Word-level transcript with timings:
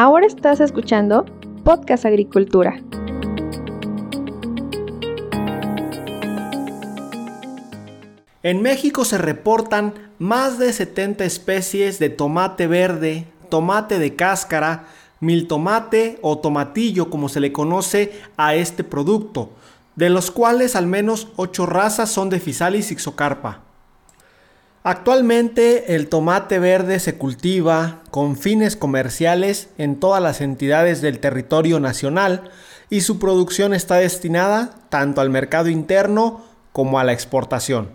Ahora 0.00 0.26
estás 0.28 0.60
escuchando 0.60 1.24
Podcast 1.64 2.04
Agricultura. 2.04 2.80
En 8.44 8.62
México 8.62 9.04
se 9.04 9.18
reportan 9.18 9.94
más 10.20 10.56
de 10.60 10.72
70 10.72 11.24
especies 11.24 11.98
de 11.98 12.10
tomate 12.10 12.68
verde, 12.68 13.26
tomate 13.48 13.98
de 13.98 14.14
cáscara, 14.14 14.86
miltomate 15.18 16.20
o 16.22 16.38
tomatillo 16.38 17.10
como 17.10 17.28
se 17.28 17.40
le 17.40 17.50
conoce 17.50 18.12
a 18.36 18.54
este 18.54 18.84
producto, 18.84 19.50
de 19.96 20.10
los 20.10 20.30
cuales 20.30 20.76
al 20.76 20.86
menos 20.86 21.26
8 21.34 21.66
razas 21.66 22.08
son 22.08 22.30
de 22.30 22.38
Physalis 22.38 22.92
ixocarpa. 22.92 23.67
Actualmente 24.90 25.96
el 25.96 26.08
tomate 26.08 26.58
verde 26.58 26.98
se 26.98 27.18
cultiva 27.18 28.00
con 28.10 28.38
fines 28.38 28.74
comerciales 28.74 29.68
en 29.76 30.00
todas 30.00 30.22
las 30.22 30.40
entidades 30.40 31.02
del 31.02 31.18
territorio 31.18 31.78
nacional 31.78 32.50
y 32.88 33.02
su 33.02 33.18
producción 33.18 33.74
está 33.74 33.96
destinada 33.96 34.70
tanto 34.88 35.20
al 35.20 35.28
mercado 35.28 35.68
interno 35.68 36.42
como 36.72 36.98
a 36.98 37.04
la 37.04 37.12
exportación. 37.12 37.90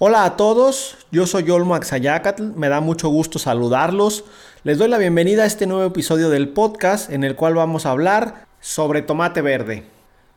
Hola 0.00 0.24
a 0.24 0.36
todos, 0.36 0.96
yo 1.12 1.28
soy 1.28 1.48
Olmo 1.48 1.76
Axayacatl, 1.76 2.56
me 2.56 2.68
da 2.68 2.80
mucho 2.80 3.08
gusto 3.08 3.38
saludarlos. 3.38 4.24
Les 4.64 4.78
doy 4.78 4.88
la 4.88 4.98
bienvenida 4.98 5.44
a 5.44 5.46
este 5.46 5.68
nuevo 5.68 5.84
episodio 5.84 6.28
del 6.28 6.48
podcast 6.48 7.08
en 7.08 7.22
el 7.22 7.36
cual 7.36 7.54
vamos 7.54 7.86
a 7.86 7.92
hablar 7.92 8.48
sobre 8.58 9.02
tomate 9.02 9.42
verde. 9.42 9.84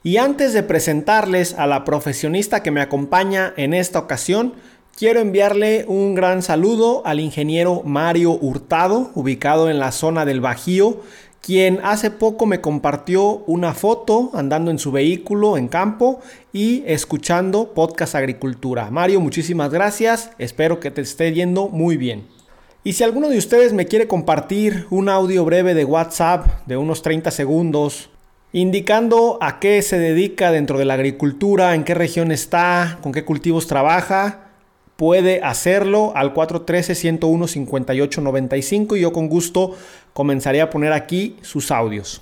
Y 0.03 0.17
antes 0.17 0.53
de 0.53 0.63
presentarles 0.63 1.53
a 1.53 1.67
la 1.67 1.83
profesionista 1.83 2.63
que 2.63 2.71
me 2.71 2.81
acompaña 2.81 3.53
en 3.55 3.75
esta 3.75 3.99
ocasión, 3.99 4.55
quiero 5.01 5.19
enviarle 5.19 5.83
un 5.87 6.13
gran 6.13 6.43
saludo 6.43 7.01
al 7.07 7.19
ingeniero 7.19 7.81
Mario 7.83 8.37
Hurtado, 8.39 9.09
ubicado 9.15 9.67
en 9.67 9.79
la 9.79 9.91
zona 9.91 10.25
del 10.25 10.41
Bajío, 10.41 11.01
quien 11.41 11.79
hace 11.83 12.11
poco 12.11 12.45
me 12.45 12.61
compartió 12.61 13.37
una 13.47 13.73
foto 13.73 14.29
andando 14.35 14.69
en 14.69 14.77
su 14.77 14.91
vehículo 14.91 15.57
en 15.57 15.69
campo 15.69 16.19
y 16.53 16.83
escuchando 16.85 17.73
Podcast 17.73 18.13
Agricultura. 18.13 18.91
Mario, 18.91 19.21
muchísimas 19.21 19.71
gracias, 19.71 20.29
espero 20.37 20.79
que 20.79 20.91
te 20.91 21.01
esté 21.01 21.33
yendo 21.33 21.67
muy 21.67 21.97
bien. 21.97 22.27
Y 22.83 22.93
si 22.93 23.03
alguno 23.03 23.27
de 23.29 23.39
ustedes 23.39 23.73
me 23.73 23.87
quiere 23.87 24.07
compartir 24.07 24.85
un 24.91 25.09
audio 25.09 25.43
breve 25.45 25.73
de 25.73 25.83
WhatsApp 25.83 26.45
de 26.67 26.77
unos 26.77 27.01
30 27.01 27.31
segundos, 27.31 28.11
indicando 28.53 29.39
a 29.41 29.59
qué 29.59 29.81
se 29.81 29.97
dedica 29.97 30.51
dentro 30.51 30.77
de 30.77 30.85
la 30.85 30.93
agricultura, 30.93 31.73
en 31.73 31.85
qué 31.85 31.95
región 31.95 32.31
está, 32.31 32.99
con 33.01 33.11
qué 33.11 33.25
cultivos 33.25 33.65
trabaja, 33.65 34.50
puede 35.01 35.41
hacerlo 35.41 36.13
al 36.15 36.33
413-101-5895 36.35 38.95
y 38.95 39.01
yo 39.01 39.11
con 39.11 39.29
gusto 39.29 39.75
comenzaré 40.13 40.61
a 40.61 40.69
poner 40.69 40.93
aquí 40.93 41.37
sus 41.41 41.71
audios. 41.71 42.21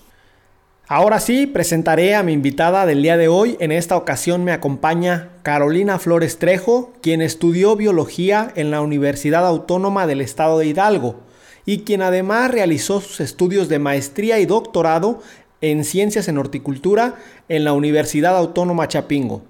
Ahora 0.87 1.19
sí, 1.19 1.45
presentaré 1.45 2.15
a 2.15 2.23
mi 2.23 2.31
invitada 2.31 2.85
del 2.85 3.01
día 3.01 3.17
de 3.17 3.27
hoy. 3.27 3.57
En 3.59 3.73
esta 3.73 3.97
ocasión 3.97 4.45
me 4.45 4.53
acompaña 4.53 5.27
Carolina 5.43 5.99
Flores 5.99 6.39
Trejo, 6.39 6.93
quien 7.01 7.21
estudió 7.21 7.75
biología 7.75 8.53
en 8.55 8.71
la 8.71 8.79
Universidad 8.79 9.45
Autónoma 9.45 10.07
del 10.07 10.21
Estado 10.21 10.57
de 10.57 10.67
Hidalgo 10.67 11.19
y 11.65 11.79
quien 11.79 12.01
además 12.01 12.49
realizó 12.49 13.01
sus 13.01 13.19
estudios 13.19 13.67
de 13.67 13.79
maestría 13.79 14.39
y 14.39 14.45
doctorado 14.45 15.19
en 15.59 15.83
ciencias 15.83 16.29
en 16.29 16.37
horticultura 16.37 17.15
en 17.49 17.65
la 17.65 17.73
Universidad 17.73 18.37
Autónoma 18.37 18.87
Chapingo. 18.87 19.41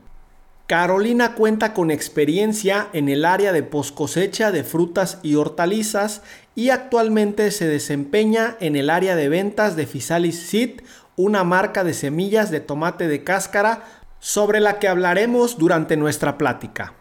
Carolina 0.70 1.34
cuenta 1.34 1.74
con 1.74 1.90
experiencia 1.90 2.90
en 2.94 3.10
el 3.10 3.26
área 3.26 3.52
de 3.52 3.64
poscosecha 3.64 4.52
de 4.52 4.64
frutas 4.64 5.18
y 5.24 5.34
hortalizas 5.34 6.22
y 6.54 6.70
actualmente 6.70 7.50
se 7.50 7.68
desempeña 7.68 8.56
en 8.60 8.76
el 8.76 8.92
área 8.92 9.16
de 9.16 9.30
ventas 9.30 9.76
de 9.76 9.88
Fisalis 9.88 10.40
Seed, 10.40 10.82
una 11.16 11.44
marca 11.44 11.84
de 11.84 11.96
semillas 11.96 12.52
de 12.52 12.60
tomate 12.60 13.08
de 13.08 13.24
cáscara 13.24 13.82
sobre 14.20 14.60
la 14.60 14.78
que 14.78 14.88
hablaremos 14.88 15.58
durante 15.58 15.98
nuestra 15.98 16.38
plática. 16.38 16.99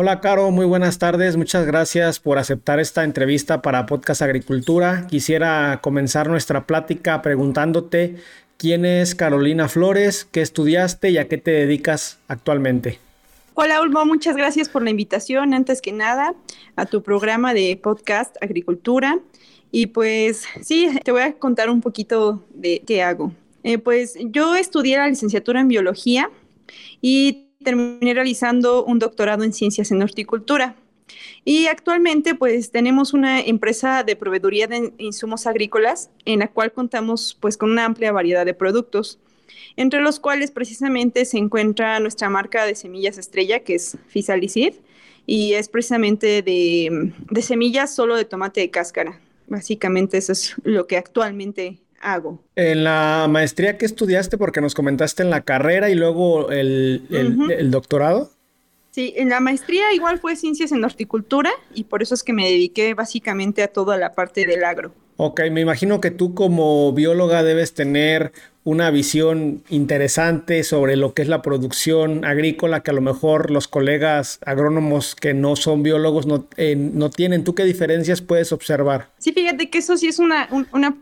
Hola 0.00 0.20
Caro, 0.20 0.52
muy 0.52 0.64
buenas 0.64 1.00
tardes. 1.00 1.36
Muchas 1.36 1.66
gracias 1.66 2.20
por 2.20 2.38
aceptar 2.38 2.78
esta 2.78 3.02
entrevista 3.02 3.62
para 3.62 3.84
Podcast 3.84 4.22
Agricultura. 4.22 5.08
Quisiera 5.08 5.80
comenzar 5.82 6.28
nuestra 6.28 6.68
plática 6.68 7.20
preguntándote 7.20 8.14
quién 8.58 8.84
es 8.84 9.16
Carolina 9.16 9.66
Flores, 9.66 10.24
qué 10.30 10.40
estudiaste 10.40 11.10
y 11.10 11.18
a 11.18 11.26
qué 11.26 11.36
te 11.36 11.50
dedicas 11.50 12.20
actualmente. 12.28 13.00
Hola 13.54 13.82
Ulmo, 13.82 14.06
muchas 14.06 14.36
gracias 14.36 14.68
por 14.68 14.84
la 14.84 14.90
invitación, 14.90 15.52
antes 15.52 15.82
que 15.82 15.90
nada, 15.90 16.32
a 16.76 16.86
tu 16.86 17.02
programa 17.02 17.52
de 17.52 17.76
podcast 17.76 18.36
Agricultura. 18.40 19.18
Y 19.72 19.86
pues 19.86 20.44
sí, 20.62 20.90
te 21.02 21.10
voy 21.10 21.22
a 21.22 21.32
contar 21.32 21.70
un 21.70 21.80
poquito 21.80 22.44
de 22.54 22.84
qué 22.86 23.02
hago. 23.02 23.32
Eh, 23.64 23.78
pues 23.78 24.14
yo 24.20 24.54
estudié 24.54 24.96
la 24.96 25.08
licenciatura 25.08 25.60
en 25.60 25.66
biología 25.66 26.30
y 27.00 27.47
terminé 27.68 28.14
realizando 28.14 28.82
un 28.82 28.98
doctorado 28.98 29.44
en 29.44 29.52
ciencias 29.52 29.90
en 29.90 30.00
horticultura. 30.00 30.74
Y 31.44 31.66
actualmente 31.66 32.34
pues 32.34 32.70
tenemos 32.70 33.12
una 33.12 33.40
empresa 33.40 34.04
de 34.04 34.16
proveeduría 34.16 34.66
de 34.66 34.94
insumos 34.96 35.46
agrícolas 35.46 36.10
en 36.24 36.38
la 36.38 36.48
cual 36.48 36.72
contamos 36.72 37.36
pues 37.38 37.58
con 37.58 37.70
una 37.70 37.84
amplia 37.84 38.10
variedad 38.10 38.46
de 38.46 38.54
productos, 38.54 39.18
entre 39.76 40.00
los 40.00 40.18
cuales 40.18 40.50
precisamente 40.50 41.26
se 41.26 41.36
encuentra 41.36 42.00
nuestra 42.00 42.30
marca 42.30 42.64
de 42.64 42.74
semillas 42.74 43.18
estrella 43.18 43.60
que 43.60 43.74
es 43.74 43.98
Fisalicid 44.06 44.72
y 45.26 45.52
es 45.52 45.68
precisamente 45.68 46.40
de, 46.40 47.12
de 47.30 47.42
semillas 47.42 47.94
solo 47.94 48.16
de 48.16 48.24
tomate 48.24 48.62
de 48.62 48.70
cáscara. 48.70 49.20
Básicamente 49.46 50.16
eso 50.16 50.32
es 50.32 50.54
lo 50.62 50.86
que 50.86 50.96
actualmente 50.96 51.78
hago. 52.00 52.42
En 52.56 52.84
la 52.84 53.26
maestría 53.28 53.78
que 53.78 53.86
estudiaste, 53.86 54.38
porque 54.38 54.60
nos 54.60 54.74
comentaste 54.74 55.22
en 55.22 55.30
la 55.30 55.42
carrera 55.42 55.90
y 55.90 55.94
luego 55.94 56.50
el, 56.50 57.06
el, 57.10 57.70
doctorado. 57.70 58.30
Sí, 58.90 59.12
en 59.16 59.28
la 59.28 59.40
maestría 59.40 59.92
igual 59.92 60.18
fue 60.18 60.36
ciencias 60.36 60.72
en 60.72 60.84
horticultura 60.84 61.50
y 61.74 61.84
por 61.84 62.02
eso 62.02 62.14
es 62.14 62.22
que 62.22 62.32
me 62.32 62.44
dediqué 62.46 62.94
básicamente 62.94 63.62
a 63.62 63.68
toda 63.68 63.96
la 63.96 64.12
parte 64.12 64.46
del 64.46 64.64
agro. 64.64 64.92
Ok, 65.16 65.40
me 65.50 65.60
imagino 65.60 66.00
que 66.00 66.12
tú 66.12 66.34
como 66.34 66.92
bióloga 66.92 67.42
debes 67.42 67.74
tener 67.74 68.32
una 68.68 68.90
visión 68.90 69.62
interesante 69.70 70.62
sobre 70.62 70.96
lo 70.96 71.14
que 71.14 71.22
es 71.22 71.28
la 71.28 71.40
producción 71.40 72.26
agrícola 72.26 72.82
que 72.82 72.90
a 72.90 72.94
lo 72.94 73.00
mejor 73.00 73.50
los 73.50 73.66
colegas 73.66 74.38
agrónomos 74.44 75.14
que 75.14 75.32
no 75.32 75.56
son 75.56 75.82
biólogos 75.82 76.26
no, 76.26 76.46
eh, 76.58 76.76
no 76.76 77.08
tienen. 77.08 77.44
¿Tú 77.44 77.54
qué 77.54 77.64
diferencias 77.64 78.20
puedes 78.20 78.52
observar? 78.52 79.08
Sí, 79.16 79.32
fíjate 79.32 79.70
que 79.70 79.78
eso 79.78 79.96
sí 79.96 80.08
es 80.08 80.18
una, 80.18 80.50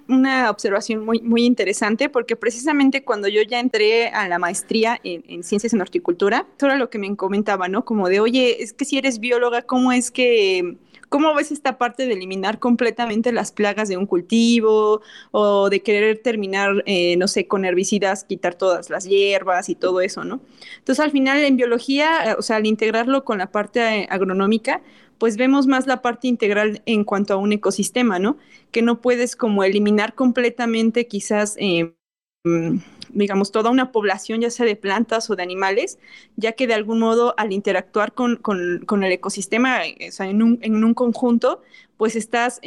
una, 0.07 0.49
observación 0.49 1.05
muy, 1.05 1.21
muy 1.23 1.45
interesante 1.45 2.09
porque 2.09 2.37
precisamente 2.37 3.03
cuando 3.03 3.27
yo 3.27 3.43
ya 3.43 3.59
entré 3.59 4.11
a 4.11 4.29
la 4.29 4.39
maestría 4.39 5.01
en, 5.03 5.25
en 5.27 5.43
ciencias 5.43 5.75
en 5.75 5.81
horticultura, 5.81 6.47
eso 6.57 6.67
era 6.67 6.77
lo 6.77 6.89
que 6.89 7.01
me 7.01 7.17
comentaba, 7.17 7.67
¿no? 7.67 7.85
Como 7.85 8.09
de, 8.09 8.21
oye, 8.21 8.63
es 8.63 8.75
que 8.75 8.85
si 8.85 8.97
eres 8.97 9.19
bióloga, 9.19 9.63
¿cómo 9.63 9.91
es 9.91 10.13
que 10.13 10.77
¿Cómo 11.09 11.35
ves 11.35 11.53
esta 11.53 11.79
parte 11.79 12.07
de 12.07 12.15
eliminar 12.15 12.59
completamente 12.59 13.31
las 13.31 13.53
plagas 13.53 13.89
de 13.89 13.97
un 13.97 14.07
cultivo 14.07 15.03
o 15.31 15.71
de 15.71 15.81
querer 15.81 16.19
terminar, 16.19 16.83
eh, 16.87 17.17
no 17.17 17.29
sé, 17.29 17.47
con 17.47 17.56
herbicidas, 17.65 18.25
quitar 18.25 18.55
todas 18.55 18.91
las 18.91 19.05
hierbas 19.05 19.69
y 19.69 19.75
todo 19.75 20.01
eso, 20.01 20.25
¿no? 20.25 20.41
Entonces, 20.79 21.05
al 21.05 21.11
final, 21.11 21.43
en 21.43 21.57
biología, 21.57 22.33
eh, 22.33 22.37
o 22.39 22.43
sea, 22.43 22.57
al 22.57 22.67
integrarlo 22.67 23.25
con 23.25 23.39
la 23.39 23.51
parte 23.51 23.81
eh, 23.81 24.07
agronómica, 24.11 24.83
pues 25.19 25.37
vemos 25.37 25.67
más 25.67 25.87
la 25.87 26.03
parte 26.03 26.29
integral 26.29 26.83
en 26.87 27.05
cuanto 27.05 27.35
a 27.35 27.37
un 27.37 27.53
ecosistema, 27.53 28.19
¿no? 28.19 28.37
Que 28.71 28.83
no 28.83 29.01
puedes 29.01 29.37
como 29.37 29.65
eliminar 29.65 30.15
completamente 30.15 31.07
quizás... 31.07 31.57
Mm, 32.45 32.79
digamos, 33.11 33.51
toda 33.51 33.71
una 33.71 33.93
población, 33.93 34.43
ya 34.43 34.51
sea 34.51 34.67
de 34.67 34.77
plantas 34.77 35.31
o 35.31 35.37
de 35.37 35.43
animales, 35.43 35.99
ya 36.37 36.53
que 36.53 36.67
de 36.67 36.75
algún 36.75 36.99
modo 36.99 37.35
al 37.39 37.53
interactuar 37.53 38.13
con, 38.13 38.41
el 38.45 39.13
ecosistema, 39.13 39.81
o 40.07 40.13
sea, 40.13 40.29
en, 40.29 40.43
un, 40.43 40.95
conjunto, 40.95 41.63
pues 41.97 42.15
estás, 42.15 42.61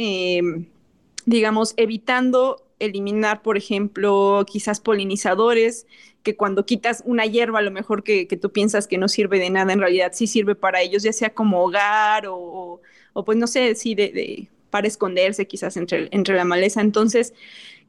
digamos, 1.25 1.73
evitando 1.77 2.68
eliminar, 2.79 3.41
por 3.41 3.57
ejemplo, 3.57 4.45
quizás 4.47 4.79
polinizadores, 4.79 5.85
que 6.23 6.35
cuando 6.35 6.65
quitas 6.65 7.03
una 7.05 7.25
hierba, 7.25 7.59
a 7.59 7.61
lo 7.61 7.71
mejor 7.71 8.03
que, 8.03 8.25
tú 8.25 8.51
piensas 8.51 8.87
que 8.87 8.97
no 8.97 9.07
sirve 9.07 9.39
de 9.39 9.49
nada, 9.49 9.73
en 9.73 9.79
realidad 9.79 10.11
sí 10.13 10.27
sirve 10.27 10.55
para 10.55 10.81
ellos, 10.81 11.03
ya 11.03 11.13
sea 11.13 11.29
como 11.31 11.63
hogar 11.63 12.25
o, 12.27 12.81
pues 13.25 13.37
no 13.37 13.47
sé, 13.47 13.75
sí, 13.75 13.95
de, 13.95 14.49
para 14.69 14.87
esconderse 14.87 15.47
quizás 15.47 15.77
entre, 15.77 16.09
entre 16.11 16.35
la 16.35 16.45
maleza. 16.45 16.81
Entonces, 16.81 17.33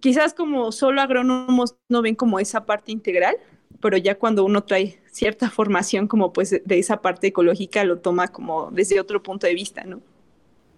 quizás 0.00 0.34
como 0.34 0.72
solo 0.72 1.00
agrónomos 1.00 1.76
no 1.88 2.02
ven 2.02 2.14
como 2.14 2.40
esa 2.40 2.66
parte 2.66 2.92
integral, 2.92 3.36
pero 3.80 3.96
ya 3.96 4.16
cuando 4.18 4.44
uno 4.44 4.64
trae 4.64 4.98
cierta 5.10 5.50
formación 5.50 6.06
como 6.06 6.32
pues 6.32 6.50
de 6.64 6.78
esa 6.78 7.00
parte 7.00 7.28
ecológica 7.28 7.84
lo 7.84 7.98
toma 7.98 8.28
como 8.28 8.70
desde 8.70 9.00
otro 9.00 9.22
punto 9.22 9.46
de 9.46 9.54
vista, 9.54 9.84
¿no? 9.84 10.00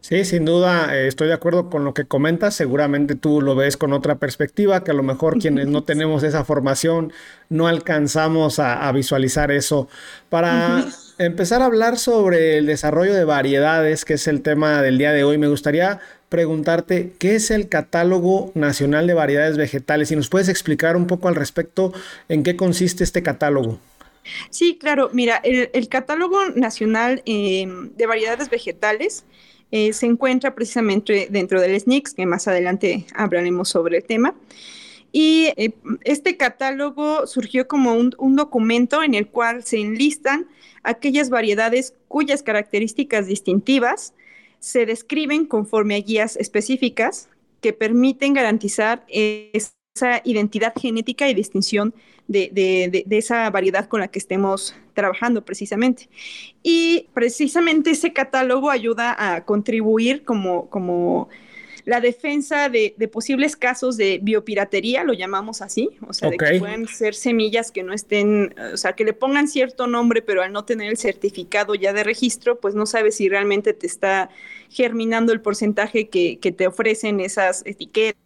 Sí, 0.03 0.25
sin 0.25 0.45
duda, 0.45 0.97
eh, 0.97 1.07
estoy 1.07 1.29
de 1.29 1.35
acuerdo 1.35 1.71
con 1.71 1.85
lo 1.85 1.95
que 1.95 2.07
comentas. 2.07 2.57
Seguramente 2.57 3.15
tú 3.15 3.41
lo 3.41 3.55
ves 3.55 3.77
con 3.77 3.93
otra 3.93 4.17
perspectiva, 4.17 4.83
que 4.83 4.91
a 4.91 4.95
lo 4.95 5.05
mejor 5.05 5.39
quienes 5.39 5.69
no 5.69 5.85
tenemos 5.85 6.25
esa 6.25 6.45
formación 6.45 7.13
no 7.49 7.69
alcanzamos 7.69 8.59
a, 8.59 8.91
visualizar 8.91 9.53
eso. 9.53 9.89
Para 10.29 10.85
empezar 11.19 11.63
a 11.63 11.67
hablar 11.67 11.99
sobre 11.99 12.59
el 12.59 12.67
desarrollo 12.67 13.15
de 13.15 13.25
variedades, 13.25 14.05
que 14.05 14.15
es 14.15 14.27
el 14.27 14.43
tema 14.43 14.83
del 14.83 14.99
día 14.99 15.13
de 15.13 15.23
hoy, 15.23 15.39
me 15.39 15.47
gustaría 15.47 16.01
preguntarte 16.29 17.13
qué 17.21 17.37
es 17.37 17.53
el 17.53 17.69
Catálogo 17.69 18.51
Nacional 18.55 19.07
de 19.07 19.15
Variedades 19.15 19.57
Vegetales 19.57 20.11
y 20.11 20.17
nos 20.17 20.29
puedes 20.29 20.49
explicar 20.49 20.97
un 20.97 21.07
poco 21.07 21.29
al 21.29 21.37
respecto 21.37 21.93
en 22.29 22.43
qué 22.43 22.57
consiste 22.57 23.05
este 23.05 23.23
catálogo. 23.23 23.79
Sí, 24.51 24.79
claro. 24.81 25.11
Mira, 25.13 25.41
el, 25.45 25.89
Catálogo 25.89 26.49
Nacional 26.57 27.23
eh, 27.25 27.69
de 27.97 28.07
Variedades 28.07 28.51
Vegetales 28.51 29.25
eh, 29.73 29.95
se 29.95 30.05
encuentra 30.05 30.55
precisamente 30.55 31.29
dentro 31.31 31.59
del 31.61 31.81
SNICS, 31.81 32.13
que 32.13 32.27
más 32.27 32.47
adelante 32.47 33.07
hablaremos 33.15 33.71
sobre 33.71 33.97
el 33.97 34.05
tema. 34.05 34.35
Y 35.13 35.53
eh, 35.57 35.73
este 36.05 36.37
catálogo 36.37 37.27
surgió 37.27 37.67
como 37.67 37.95
un, 37.95 38.37
documento 38.37 39.03
en 39.03 39.15
el 39.15 39.29
cual 39.29 39.65
se 39.65 39.79
enlistan 39.79 40.47
aquellas 40.83 41.31
variedades 41.31 41.95
cuyas 42.09 42.43
características 42.43 43.27
distintivas 43.27 44.15
se 44.59 44.85
describen 44.85 45.47
conforme 45.47 45.97
a 45.97 46.01
guías 46.01 46.37
específicas 46.37 47.31
que 47.63 47.73
permiten 47.73 48.35
garantizar 48.35 49.05
identidad 50.25 50.73
genética 50.77 51.29
y 51.29 51.35
distinción 51.35 51.95
de, 52.29 53.05
esa 53.11 53.51
variedad 53.51 53.89
con 53.89 54.01
la 54.01 54.09
que 54.09 54.19
estemos 54.19 54.75
trabajando 54.95 55.45
precisamente. 55.45 56.09
Y 56.63 57.09
precisamente 57.13 57.91
ese 57.91 58.13
catálogo 58.13 58.71
ayuda 58.71 59.15
a 59.19 59.45
contribuir 59.45 60.25
como, 60.25 60.71
como 60.71 61.29
la 61.85 62.01
defensa 62.01 62.69
de, 62.69 62.95
posibles 63.13 63.57
casos 63.57 63.97
de 63.97 64.19
biopiratería, 64.23 65.05
lo 65.05 65.13
llamamos 65.13 65.61
así, 65.61 65.91
o 66.07 66.13
sea, 66.13 66.31
de 66.31 66.37
que 66.39 66.59
pueden 66.59 66.89
ser 66.89 67.15
semillas 67.15 67.71
que 67.71 67.83
no 67.83 67.93
estén, 67.93 68.55
o 68.73 68.77
sea, 68.77 68.95
que 68.95 69.05
le 69.05 69.13
pongan 69.13 69.47
cierto 69.47 69.87
nombre, 69.87 70.23
pero 70.23 70.43
al 70.43 70.53
no 70.53 70.65
tener 70.65 70.89
el 70.89 70.97
certificado 70.97 71.75
ya 71.75 71.93
de 71.93 72.05
registro, 72.05 72.61
pues 72.61 72.75
no 72.75 72.87
sabes 72.87 73.17
si 73.17 73.29
realmente 73.29 73.75
te 73.75 73.87
está 73.87 74.31
germinando 74.71 75.33
el 75.33 75.43
porcentaje 75.43 76.09
que, 76.09 76.39
que 76.39 76.53
te 76.53 76.67
ofrecen 76.67 77.21
esas 77.21 77.63
etiquetas 77.67 78.23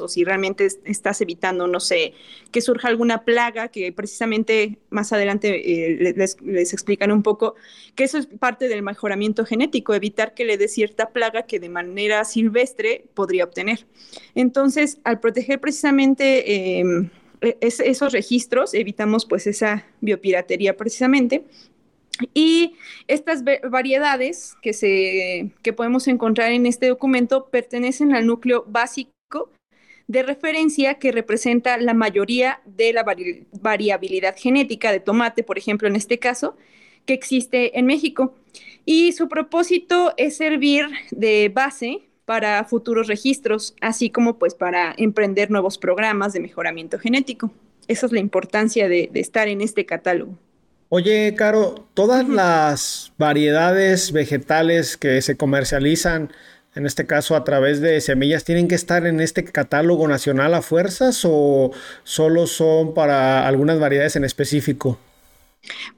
o 0.00 0.08
si 0.08 0.24
realmente 0.24 0.66
estás 0.84 1.20
evitando, 1.20 1.66
no 1.66 1.80
sé, 1.80 2.14
que 2.50 2.60
surja 2.60 2.88
alguna 2.88 3.24
plaga, 3.24 3.68
que 3.68 3.92
precisamente 3.92 4.78
más 4.90 5.12
adelante 5.12 5.48
eh, 5.48 6.14
les, 6.16 6.72
explican 6.72 7.12
un 7.12 7.22
poco 7.22 7.54
que 7.94 8.04
eso 8.04 8.18
es 8.18 8.26
parte 8.26 8.68
del 8.68 8.82
mejoramiento 8.82 9.44
genético, 9.44 9.94
evitar 9.94 10.34
que 10.34 10.44
le 10.44 10.56
dé 10.56 10.68
cierta 10.68 11.10
plaga 11.10 11.42
que 11.42 11.60
de 11.60 11.68
manera 11.68 12.24
silvestre 12.24 13.04
podría 13.14 13.44
obtener. 13.44 13.86
Entonces, 14.34 14.98
al 15.04 15.20
proteger 15.20 15.60
precisamente 15.60 16.78
em, 16.78 17.10
e, 17.40 17.56
esos 17.60 18.12
registros, 18.12 18.74
evitamos 18.74 19.26
pues 19.26 19.46
esa 19.46 19.84
biopiratería 20.00 20.76
precisamente. 20.76 21.44
Y 22.34 22.74
estas 23.06 23.44
variedades 23.70 24.56
que, 24.60 24.72
se, 24.72 25.52
que 25.62 25.72
podemos 25.72 26.08
encontrar 26.08 26.52
en 26.52 26.66
este 26.66 26.88
documento 26.88 27.48
pertenecen 27.48 28.14
al 28.14 28.26
núcleo 28.26 28.64
básico 28.66 29.10
de 30.08 30.22
referencia 30.22 30.94
que 30.94 31.12
representa 31.12 31.76
la 31.76 31.94
mayoría 31.94 32.60
de 32.64 32.92
la 32.94 33.04
variabilidad 33.60 34.34
genética 34.36 34.90
de 34.90 35.00
tomate, 35.00 35.42
por 35.42 35.58
ejemplo, 35.58 35.86
en 35.86 35.96
este 35.96 36.18
caso, 36.18 36.56
que 37.04 37.12
existe 37.12 37.78
en 37.78 37.86
México. 37.86 38.34
Y 38.86 39.12
su 39.12 39.28
propósito 39.28 40.14
es 40.16 40.36
servir 40.36 40.86
de 41.10 41.50
base 41.54 42.08
para 42.24 42.64
futuros 42.64 43.06
registros, 43.06 43.74
así 43.80 44.10
como 44.10 44.38
pues 44.38 44.54
para 44.54 44.94
emprender 44.96 45.50
nuevos 45.50 45.78
programas 45.78 46.32
de 46.32 46.40
mejoramiento 46.40 46.98
genético. 46.98 47.52
Esa 47.86 48.06
es 48.06 48.12
la 48.12 48.20
importancia 48.20 48.88
de, 48.88 49.10
estar 49.14 49.48
en 49.48 49.60
este 49.60 49.84
catálogo. 49.86 50.38
Oye, 50.90 51.34
Caro, 51.36 51.86
todas 51.92 52.26
las 52.28 53.12
variedades 53.18 54.12
vegetales 54.12 54.96
que 54.96 55.20
se 55.20 55.36
comercializan 55.36 56.30
en 56.78 56.86
este 56.86 57.06
caso 57.06 57.34
a 57.34 57.42
través 57.42 57.80
de 57.80 58.00
semillas, 58.00 58.44
tienen 58.44 58.68
que 58.68 58.76
estar 58.76 59.04
en 59.04 59.20
este 59.20 59.42
catálogo 59.42 60.06
nacional 60.06 60.54
a 60.54 60.62
fuerzas 60.62 61.22
o 61.24 61.72
solo 62.04 62.46
son 62.46 62.94
para 62.94 63.48
algunas 63.48 63.80
variedades 63.80 64.14
en 64.14 64.24
específico? 64.24 64.96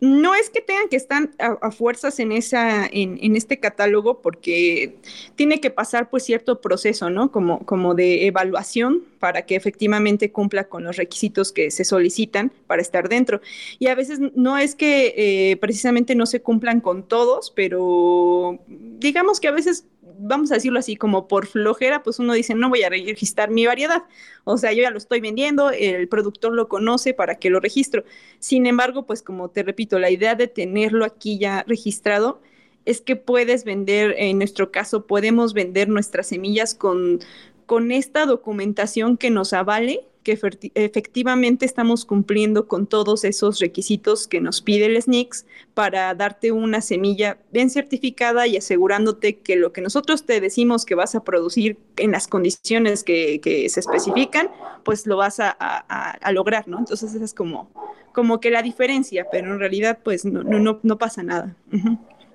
No 0.00 0.35
es 0.35 0.49
que 0.49 0.62
tengan 0.62 0.88
que 0.88 0.97
estar 0.97 1.29
a, 1.38 1.71
fuerzas 1.71 2.19
en, 2.19 2.32
esa, 2.32 2.87
en, 2.87 3.37
este 3.37 3.61
catálogo 3.61 4.23
porque 4.23 4.97
tiene 5.37 5.61
que 5.61 5.71
pasar 5.71 6.09
pues 6.09 6.25
cierto 6.25 6.62
proceso, 6.62 7.11
¿no? 7.11 7.31
Como, 7.31 7.65
como 7.67 7.94
de 7.94 8.27
evaluación 8.27 9.05
para 9.19 9.43
que 9.43 9.56
efectivamente 9.56 10.32
cumpla 10.32 10.65
con 10.65 10.85
los 10.85 10.97
requisitos 10.97 11.53
que 11.53 11.71
se 11.71 11.85
solicitan 11.85 12.50
para 12.67 12.81
estar 12.81 13.09
dentro. 13.11 13.43
Y 13.79 13.88
a 13.88 13.94
veces 13.94 14.19
no 14.35 14.56
es 14.56 14.75
que 14.75 15.15
eh, 15.17 15.56
precisamente 15.59 16.15
no 16.15 16.25
se 16.25 16.41
cumplan 16.41 16.81
con 16.81 17.03
todos, 17.03 17.53
pero 17.55 18.59
digamos 18.67 19.41
que 19.41 19.49
a 19.49 19.53
veces 19.53 19.85
vamos 20.20 20.50
a 20.50 20.55
decirlo 20.55 20.78
así, 20.78 20.96
como 20.96 21.28
por 21.28 21.46
flojera, 21.46 22.02
pues 22.02 22.19
uno 22.19 22.34
dice, 22.34 22.55
no 22.55 22.69
voy 22.69 22.82
a 22.82 22.88
registrar 22.88 23.50
mi 23.50 23.67
variedad. 23.67 24.05
O 24.44 24.58
sea, 24.58 24.72
yo 24.72 24.82
ya 24.82 24.90
lo 24.90 24.99
estoy 24.99 25.20
vendiendo, 25.20 25.70
el 25.70 26.08
productor 26.08 26.52
lo 26.52 26.69
conoce 26.69 27.14
para 27.14 27.37
que 27.37 27.50
lo 27.50 27.61
registro. 27.61 28.05
Sin 28.38 28.67
embargo, 28.67 29.06
pues 29.06 29.22
como 29.22 29.50
te 29.50 29.62
repito, 29.62 29.99
la 29.99 30.11
idea 30.11 30.34
de 30.34 30.46
tenerlo 30.46 31.05
aquí 31.05 31.38
ya 31.38 31.64
registrado 31.67 32.40
es 32.84 33.00
que 33.00 33.17
puedes 33.17 33.64
vender, 33.64 34.14
en 34.19 34.38
nuestro 34.38 34.70
caso, 34.70 35.06
podemos 35.06 35.52
vender 35.55 35.88
nuestras 35.88 36.28
semillas 36.28 36.75
con, 36.75 37.20
con 37.67 37.93
esta 37.93 38.26
documentación 38.26 39.17
que 39.17 39.31
nos 39.31 39.52
avale 39.52 40.09
que 40.22 40.38
efectivamente 40.75 41.64
estamos 41.64 42.05
cumpliendo 42.05 42.69
con 42.69 42.87
todos 42.87 43.25
esos 43.25 43.58
requisitos 43.58 44.28
que 44.28 44.40
nos 44.40 44.61
pide 44.61 44.87
el 44.87 45.00
SNICS 45.00 45.46
para 45.75 46.14
darte 46.14 46.52
una 46.52 46.81
semilla 46.81 47.38
bien 47.52 47.70
certificada 47.70 48.46
y 48.46 48.56
asegurándote 48.56 49.38
que 49.38 49.56
lo 49.56 49.72
que 49.72 49.81
nosotros 49.81 50.25
te 50.25 50.40
decimos 50.40 50.84
que 50.84 50.94
vas 50.94 51.14
a 51.14 51.25
producir 51.25 51.78
en 51.96 52.12
las 52.12 52.28
condiciones 52.28 53.02
que, 53.02 53.40
se 53.70 53.81
especifican, 53.81 54.50
pues 54.84 55.06
lo 55.06 55.17
vas 55.17 55.40
a, 55.40 56.19
lograr, 56.32 56.69
¿no? 56.69 56.78
Entonces 56.78 57.14
esa 57.14 57.25
es 57.25 57.34
como, 57.34 57.70
como 58.12 58.40
que 58.40 58.50
la 58.50 58.62
diferencia, 58.62 59.26
pero 59.31 59.52
en 59.52 59.58
realidad 59.58 59.99
pues 60.02 60.25
no, 60.25 60.43
no, 60.43 60.81
no 60.82 60.99
pasa 60.99 61.22
nada. 61.22 61.56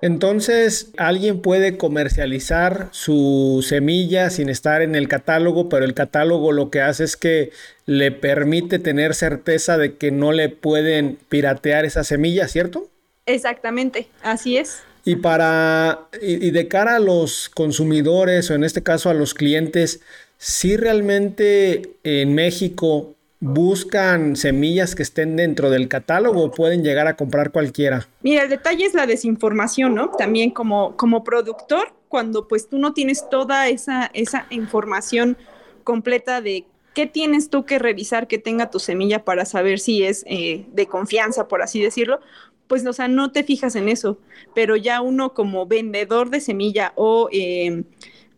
Entonces, 0.02 0.90
alguien 0.98 1.40
puede 1.40 1.78
comercializar 1.78 2.88
su 2.92 3.64
semilla 3.66 4.30
sin 4.30 4.48
estar 4.48 4.82
en 4.82 4.94
el 4.94 5.08
catálogo, 5.08 5.68
pero 5.68 5.84
el 5.84 5.94
catálogo 5.94 6.52
lo 6.52 6.70
que 6.70 6.82
hace 6.82 7.04
es 7.04 7.16
que 7.16 7.50
le 7.86 8.12
permite 8.12 8.78
tener 8.78 9.14
certeza 9.14 9.78
de 9.78 9.96
que 9.96 10.10
no 10.10 10.32
le 10.32 10.48
pueden 10.48 11.18
piratear 11.28 11.84
esa 11.84 12.04
semilla, 12.04 12.46
¿cierto? 12.48 12.88
Exactamente, 13.24 14.08
así 14.22 14.58
es. 14.58 14.82
Y 15.04 15.16
para 15.16 16.08
y, 16.20 16.50
de 16.50 16.68
cara 16.68 16.96
a 16.96 17.00
los 17.00 17.48
consumidores 17.48 18.50
o 18.50 18.54
en 18.54 18.64
este 18.64 18.82
caso 18.82 19.08
a 19.08 19.14
los 19.14 19.34
clientes, 19.34 20.00
si 20.36 20.76
realmente 20.76 21.90
en 22.04 22.34
México 22.34 23.15
buscan 23.40 24.36
semillas 24.36 24.94
que 24.94 25.02
estén 25.02 25.36
dentro 25.36 25.70
del 25.70 25.88
catálogo 25.88 26.44
o 26.44 26.50
pueden 26.50 26.82
llegar 26.82 27.06
a 27.06 27.16
comprar 27.16 27.50
cualquiera? 27.50 28.08
Mira, 28.22 28.44
el 28.44 28.48
detalle 28.48 28.84
es 28.84 28.94
la 28.94 29.06
desinformación, 29.06 29.94
¿no? 29.94 30.10
También 30.10 30.50
como, 30.50 30.96
como 30.96 31.22
productor, 31.24 31.92
cuando 32.08 32.48
pues 32.48 32.68
tú 32.68 32.78
no 32.78 32.94
tienes 32.94 33.28
toda 33.28 33.68
esa, 33.68 34.10
esa 34.14 34.46
información 34.50 35.36
completa 35.84 36.40
de 36.40 36.64
qué 36.94 37.06
tienes 37.06 37.50
tú 37.50 37.66
que 37.66 37.78
revisar 37.78 38.26
que 38.26 38.38
tenga 38.38 38.70
tu 38.70 38.78
semilla 38.78 39.24
para 39.24 39.44
saber 39.44 39.78
si 39.78 40.02
es 40.02 40.24
eh, 40.26 40.64
de 40.72 40.86
confianza, 40.86 41.46
por 41.46 41.60
así 41.60 41.82
decirlo, 41.82 42.20
pues, 42.66 42.84
o 42.86 42.92
sea, 42.92 43.06
no 43.06 43.30
te 43.30 43.44
fijas 43.44 43.76
en 43.76 43.88
eso, 43.88 44.18
pero 44.54 44.76
ya 44.76 45.00
uno 45.00 45.34
como 45.34 45.66
vendedor 45.66 46.30
de 46.30 46.40
semilla 46.40 46.92
o... 46.96 47.28
Eh, 47.32 47.84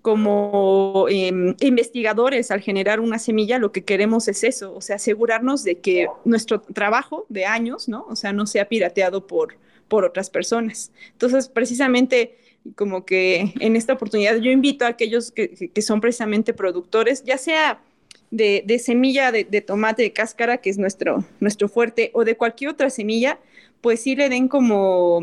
como 0.09 1.05
em, 1.11 1.55
investigadores 1.61 2.51
al 2.51 2.63
generar 2.63 2.99
una 2.99 3.19
semilla, 3.19 3.59
lo 3.59 3.73
que 3.73 3.85
queremos 3.85 4.27
es 4.27 4.43
eso, 4.43 4.75
o 4.75 4.81
sea, 4.81 4.97
asegurarnos 4.97 5.65
de 5.65 5.81
que 5.81 6.07
nuestro 6.25 6.63
trabajo 6.63 7.27
de 7.29 7.45
años, 7.45 7.91
¿no? 7.91 8.07
O 8.09 8.17
sea, 8.17 8.33
no 8.33 8.47
sea 8.47 8.71
pirateado 8.71 9.27
por, 9.27 9.59
por 9.87 10.07
otras 10.07 10.31
personas. 10.31 10.93
Entonces, 11.13 11.51
precisamente 11.51 12.39
como 12.75 13.05
que 13.05 13.53
en 13.61 13.77
esta 13.77 13.93
oportunidad 13.93 14.39
yo 14.39 14.51
invito 14.51 14.87
a 14.87 14.89
aquellos 14.89 15.31
que, 15.31 15.71
son 15.83 16.01
precisamente 16.01 16.55
productores, 16.55 17.23
ya 17.23 17.37
sea 17.37 17.83
de, 18.31 18.81
semilla 18.83 19.31
de, 19.31 19.45
tomate 19.61 20.05
de 20.05 20.15
cáscara, 20.15 20.57
que 20.57 20.71
es 20.71 20.79
nuestro, 20.79 21.23
nuestro 21.39 21.69
fuerte, 21.69 22.13
o 22.15 22.25
de 22.25 22.35
cualquier 22.35 22.71
otra 22.71 22.89
semilla, 22.89 23.39
pues 23.83 24.01
sí 24.01 24.17
le 24.17 24.31
den 24.31 24.49
como, 24.49 25.21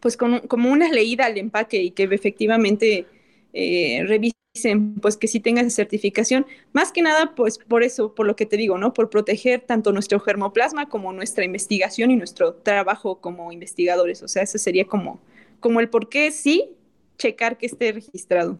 pues 0.00 0.16
como 0.16 0.72
una 0.72 0.88
leída 0.88 1.26
al 1.26 1.36
empaque 1.36 1.82
y 1.82 1.90
que 1.90 2.04
efectivamente 2.04 3.04
eh, 3.52 4.04
revisen 4.06 4.94
pues 5.00 5.16
que 5.16 5.28
sí 5.28 5.40
tenga 5.40 5.60
esa 5.60 5.70
certificación, 5.70 6.46
más 6.72 6.92
que 6.92 7.02
nada 7.02 7.34
pues 7.34 7.58
por 7.58 7.82
eso, 7.82 8.14
por 8.14 8.26
lo 8.26 8.36
que 8.36 8.46
te 8.46 8.56
digo, 8.56 8.78
¿no? 8.78 8.92
Por 8.92 9.08
proteger 9.08 9.60
tanto 9.60 9.92
nuestro 9.92 10.20
germoplasma 10.20 10.88
como 10.88 11.12
nuestra 11.12 11.44
investigación 11.44 12.10
y 12.10 12.16
nuestro 12.16 12.54
trabajo 12.54 13.20
como 13.20 13.52
investigadores, 13.52 14.22
o 14.22 14.28
sea, 14.28 14.42
ese 14.42 14.58
sería 14.58 14.86
como, 14.86 15.20
como 15.60 15.80
el 15.80 15.88
por 15.88 16.08
qué 16.08 16.30
sí 16.32 16.76
checar 17.16 17.58
que 17.58 17.66
esté 17.66 17.92
registrado. 17.92 18.58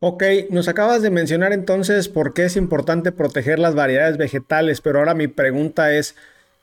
Ok, 0.00 0.24
nos 0.48 0.66
acabas 0.68 1.02
de 1.02 1.10
mencionar 1.10 1.52
entonces 1.52 2.08
por 2.08 2.32
qué 2.32 2.46
es 2.46 2.56
importante 2.56 3.12
proteger 3.12 3.58
las 3.58 3.74
variedades 3.74 4.16
vegetales, 4.16 4.80
pero 4.80 4.98
ahora 4.98 5.14
mi 5.14 5.28
pregunta 5.28 5.92
es, 5.92 6.14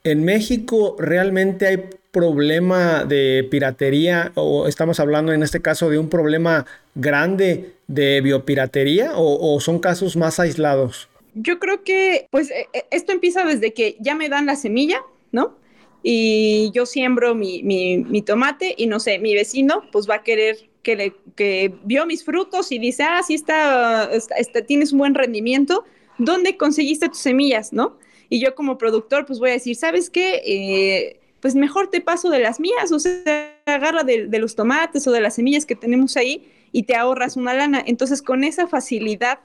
¿en 0.03 0.25
México 0.25 0.95
realmente 0.97 1.67
hay 1.67 1.89
problema 2.17 3.05
de 3.05 3.47
piratería 3.51 4.31
o 4.33 4.67
estamos 4.67 4.99
hablando 4.99 5.33
en 5.33 5.43
este 5.43 5.61
caso 5.61 5.87
de 5.91 5.99
un 5.99 6.09
problema 6.09 6.65
grande 6.95 7.73
de 7.85 8.21
biopiratería 8.21 9.11
o, 9.15 9.59
son 9.61 9.77
casos 9.77 10.17
más 10.17 10.39
aislados? 10.39 11.09
Yo 11.35 11.59
creo 11.59 11.83
que 11.83 12.27
pues 12.31 12.49
e, 12.49 12.67
e, 12.73 12.85
esto 12.89 13.11
empieza 13.11 13.45
desde 13.45 13.71
que 13.71 13.97
ya 13.99 14.15
me 14.15 14.29
dan 14.29 14.47
la 14.47 14.55
semilla, 14.55 15.03
¿no? 15.31 15.55
Y 16.01 16.71
yo 16.73 16.87
siembro 16.87 17.35
mi, 17.35 17.61
mi, 17.61 18.21
tomate 18.23 18.73
y 18.75 18.87
no 18.87 18.99
sé, 18.99 19.19
mi 19.19 19.35
vecino 19.35 19.83
pues 19.91 20.09
va 20.09 20.15
a 20.15 20.23
querer 20.23 20.57
que, 20.81 20.95
le, 20.95 21.13
que 21.35 21.75
vio 21.83 22.07
mis 22.07 22.23
frutos 22.23 22.71
y 22.71 22.79
dice, 22.79 23.03
ah, 23.03 23.21
sí 23.21 23.35
está, 23.35 24.09
está, 24.11 24.61
tienes 24.63 24.91
un 24.91 24.99
buen 24.99 25.13
rendimiento, 25.13 25.83
¿dónde 26.17 26.57
conseguiste 26.57 27.09
tus 27.09 27.19
semillas, 27.19 27.73
no? 27.73 27.99
Y 28.27 28.39
yo 28.39 28.55
como 28.55 28.79
productor 28.79 29.27
pues 29.27 29.37
voy 29.37 29.51
a 29.51 29.53
decir, 29.53 29.75
¿sabes 29.75 30.09
qué? 30.09 30.41
Eh, 30.43 31.19
pues 31.39 31.55
mejor 31.55 31.89
te 31.89 32.01
paso 32.01 32.29
de 32.29 32.39
las 32.39 32.59
mías, 32.59 32.91
o 32.91 32.99
sea, 32.99 33.53
agarra 33.65 34.03
de, 34.03 34.27
los 34.39 34.55
tomates 34.55 35.07
o 35.07 35.11
de 35.11 35.21
las 35.21 35.35
semillas 35.35 35.65
que 35.65 35.75
tenemos 35.75 36.17
ahí 36.17 36.51
y 36.71 36.83
te 36.83 36.95
ahorras 36.95 37.37
una 37.37 37.53
lana. 37.53 37.83
Entonces, 37.85 38.21
con 38.21 38.43
esa 38.43 38.67
facilidad 38.67 39.39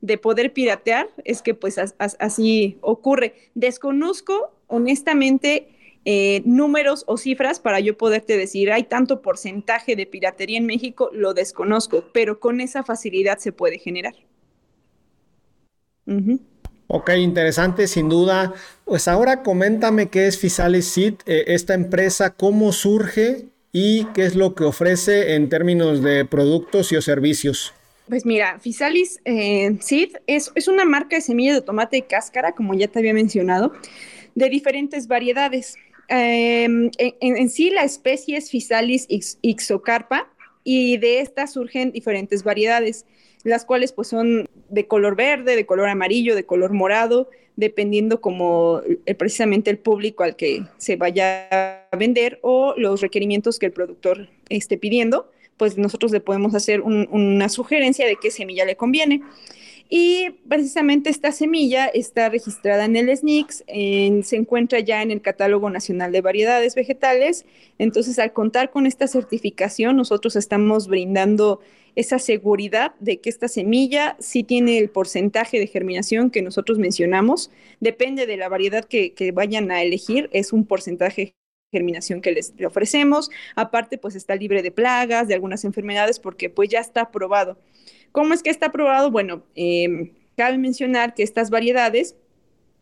de 0.00 0.18
poder 0.18 0.52
piratear, 0.52 1.08
es 1.24 1.42
que 1.42 1.54
pues 1.54 1.78
así 2.18 2.78
ocurre. 2.80 3.34
Desconozco, 3.54 4.52
honestamente, 4.66 5.68
eh, 6.04 6.42
números 6.44 7.04
o 7.06 7.16
cifras 7.16 7.60
para 7.60 7.80
yo 7.80 7.96
poderte 7.96 8.36
decir, 8.36 8.72
hay 8.72 8.84
tanto 8.84 9.20
porcentaje 9.20 9.96
de 9.96 10.06
piratería 10.06 10.58
en 10.58 10.66
México, 10.66 11.10
lo 11.12 11.34
desconozco, 11.34 12.04
pero 12.12 12.40
con 12.40 12.60
esa 12.60 12.82
facilidad 12.84 13.38
se 13.38 13.52
puede 13.52 13.78
generar. 13.78 14.14
Ok, 16.90 17.10
interesante, 17.18 17.86
sin 17.86 18.08
duda. 18.08 18.54
Pues 18.86 19.08
ahora 19.08 19.42
coméntame 19.42 20.08
qué 20.08 20.26
es 20.26 20.38
Fisalis 20.38 20.86
Seed, 20.86 21.14
eh, 21.26 21.44
esta 21.48 21.74
empresa, 21.74 22.30
cómo 22.30 22.72
surge 22.72 23.44
y 23.72 24.06
qué 24.14 24.24
es 24.24 24.34
lo 24.34 24.54
que 24.54 24.64
ofrece 24.64 25.34
en 25.34 25.50
términos 25.50 26.02
de 26.02 26.24
productos 26.24 26.90
y 26.90 26.96
o 26.96 27.02
servicios. 27.02 27.74
Pues 28.08 28.24
mira, 28.24 28.58
Fisalis 28.58 29.20
eh, 29.26 29.76
Seed 29.80 30.12
es, 30.26 30.50
una 30.66 30.86
marca 30.86 31.16
de 31.16 31.22
semilla 31.22 31.52
de 31.52 31.60
tomate 31.60 31.98
y 31.98 32.02
cáscara, 32.02 32.52
como 32.52 32.72
ya 32.72 32.88
te 32.88 32.98
había 33.00 33.12
mencionado, 33.12 33.74
de 34.34 34.48
diferentes 34.48 35.08
variedades. 35.08 35.76
Em, 36.08 36.90
en, 36.96 37.50
sí, 37.50 37.68
la 37.68 37.84
especie 37.84 38.38
es 38.38 38.50
Fisalis 38.50 39.06
ixocarpa 39.42 40.32
y 40.64 40.96
de 40.96 41.20
esta 41.20 41.46
surgen 41.46 41.92
diferentes 41.92 42.44
variedades 42.44 43.04
las 43.44 43.64
cuales 43.64 43.92
pues 43.92 44.08
son 44.08 44.48
de 44.68 44.86
color 44.86 45.16
verde, 45.16 45.56
de 45.56 45.66
color 45.66 45.88
amarillo, 45.88 46.34
de 46.34 46.44
color 46.44 46.72
morado, 46.72 47.30
dependiendo 47.56 48.20
como 48.20 48.82
precisamente 49.18 49.70
el 49.70 49.78
público 49.78 50.22
al 50.22 50.36
que 50.36 50.62
se 50.76 50.96
vaya 50.96 51.48
a 51.90 51.96
vender 51.96 52.38
o 52.42 52.74
los 52.76 53.00
requerimientos 53.00 53.58
que 53.58 53.66
el 53.66 53.72
productor 53.72 54.28
esté 54.48 54.78
pidiendo, 54.78 55.30
pues 55.56 55.76
nosotros 55.76 56.12
le 56.12 56.20
podemos 56.20 56.54
hacer 56.54 56.82
una 56.82 57.48
sugerencia 57.48 58.06
de 58.06 58.16
qué 58.16 58.30
semilla 58.30 58.64
le 58.64 58.76
conviene. 58.76 59.22
Y 59.90 60.30
precisamente 60.46 61.08
esta 61.08 61.32
semilla 61.32 61.86
está 61.86 62.28
registrada 62.28 62.84
en 62.84 62.94
el 62.94 63.16
SNICS, 63.16 63.64
se 63.66 64.36
encuentra 64.36 64.80
ya 64.80 65.02
en 65.02 65.10
el 65.10 65.22
Catálogo 65.22 65.70
Nacional 65.70 66.12
de 66.12 66.20
Variedades 66.20 66.74
Vegetales. 66.74 67.46
Entonces, 67.78 68.18
al 68.18 68.34
contar 68.34 68.70
con 68.70 68.86
esta 68.86 69.08
certificación, 69.08 69.96
nosotros 69.96 70.36
estamos 70.36 70.88
brindando 70.88 71.60
esa 71.98 72.20
seguridad 72.20 72.94
de 73.00 73.18
que 73.18 73.28
esta 73.28 73.48
semilla 73.48 74.16
sí 74.20 74.44
tiene 74.44 74.78
el 74.78 74.88
porcentaje 74.88 75.58
de 75.58 75.66
germinación 75.66 76.30
que 76.30 76.42
nosotros 76.42 76.78
mencionamos. 76.78 77.50
Depende 77.80 78.24
de 78.24 78.36
la 78.36 78.48
variedad 78.48 78.84
que, 78.84 79.32
vayan 79.34 79.72
a 79.72 79.82
elegir, 79.82 80.30
es 80.32 80.52
un 80.52 80.64
porcentaje 80.64 81.34
germinación 81.72 82.20
que 82.20 82.30
les 82.30 82.54
ofrecemos. 82.64 83.30
Aparte, 83.56 83.98
pues 83.98 84.14
está 84.14 84.36
libre 84.36 84.62
de 84.62 84.70
plagas, 84.70 85.26
de 85.26 85.34
algunas 85.34 85.64
enfermedades, 85.64 86.20
porque 86.20 86.48
pues 86.48 86.68
ya 86.68 86.78
está 86.78 87.00
aprobado. 87.00 87.58
¿Cómo 88.12 88.32
es 88.32 88.44
que 88.44 88.50
está 88.50 88.66
aprobado? 88.66 89.10
Bueno, 89.10 89.42
em, 89.56 90.12
cabe 90.36 90.56
mencionar 90.56 91.14
que 91.14 91.24
estas 91.24 91.50
variedades 91.50 92.14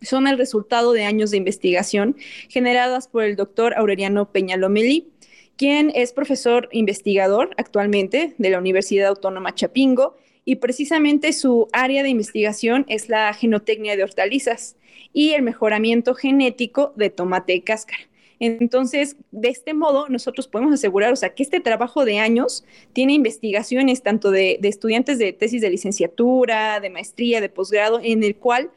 son 0.02 0.28
el 0.28 0.37
resultado 0.37 0.92
de 0.92 1.04
años 1.04 1.30
de 1.30 1.38
investigación 1.38 2.16
generadas 2.50 3.08
por 3.08 3.25
el 3.25 3.35
doctor 3.35 3.73
Aureliano 3.78 4.30
Peñalomeli, 4.30 5.08
quien 5.56 5.90
es 5.94 6.12
profesor 6.12 6.68
investigador 6.72 7.50
actualmente 7.56 8.34
de 8.38 8.50
la 8.50 8.58
Universidad 8.58 9.08
Autónoma 9.08 9.54
Chapingo 9.54 10.16
y 10.44 10.56
precisamente 10.56 11.32
su 11.32 11.68
área 11.72 12.02
de 12.02 12.10
investigación 12.10 12.84
es 12.88 13.08
la 13.08 13.32
genotecnia 13.34 13.96
de 13.96 14.04
hortalizas 14.04 14.76
y 15.12 15.32
el 15.32 15.42
mejoramiento 15.42 16.14
genético 16.14 16.92
de 16.96 17.10
tomate 17.10 17.54
y 17.54 17.62
cáscara. 17.62 18.04
Entonces, 18.38 19.16
de 19.30 19.48
este 19.48 19.72
modo, 19.72 20.08
nosotros 20.08 20.46
podemos 20.46 20.75
asegurar, 20.75 21.12
o 21.12 21.16
sea, 21.16 21.34
que 21.34 21.42
este 21.42 21.58
trabajo 21.60 22.04
de 22.04 22.18
años 22.18 22.64
tiene 22.92 23.14
investigaciones 23.14 24.02
tanto 24.02 24.30
de, 24.30 24.58
estudiantes 24.62 25.18
de 25.18 25.32
tesis 25.32 25.62
de 25.62 25.70
licenciatura, 25.70 26.80
de 26.80 26.90
maestría, 26.90 27.40
de 27.40 27.48
posgrado, 27.48 27.98
en 28.02 28.22
el 28.22 28.36
cual 28.36 28.70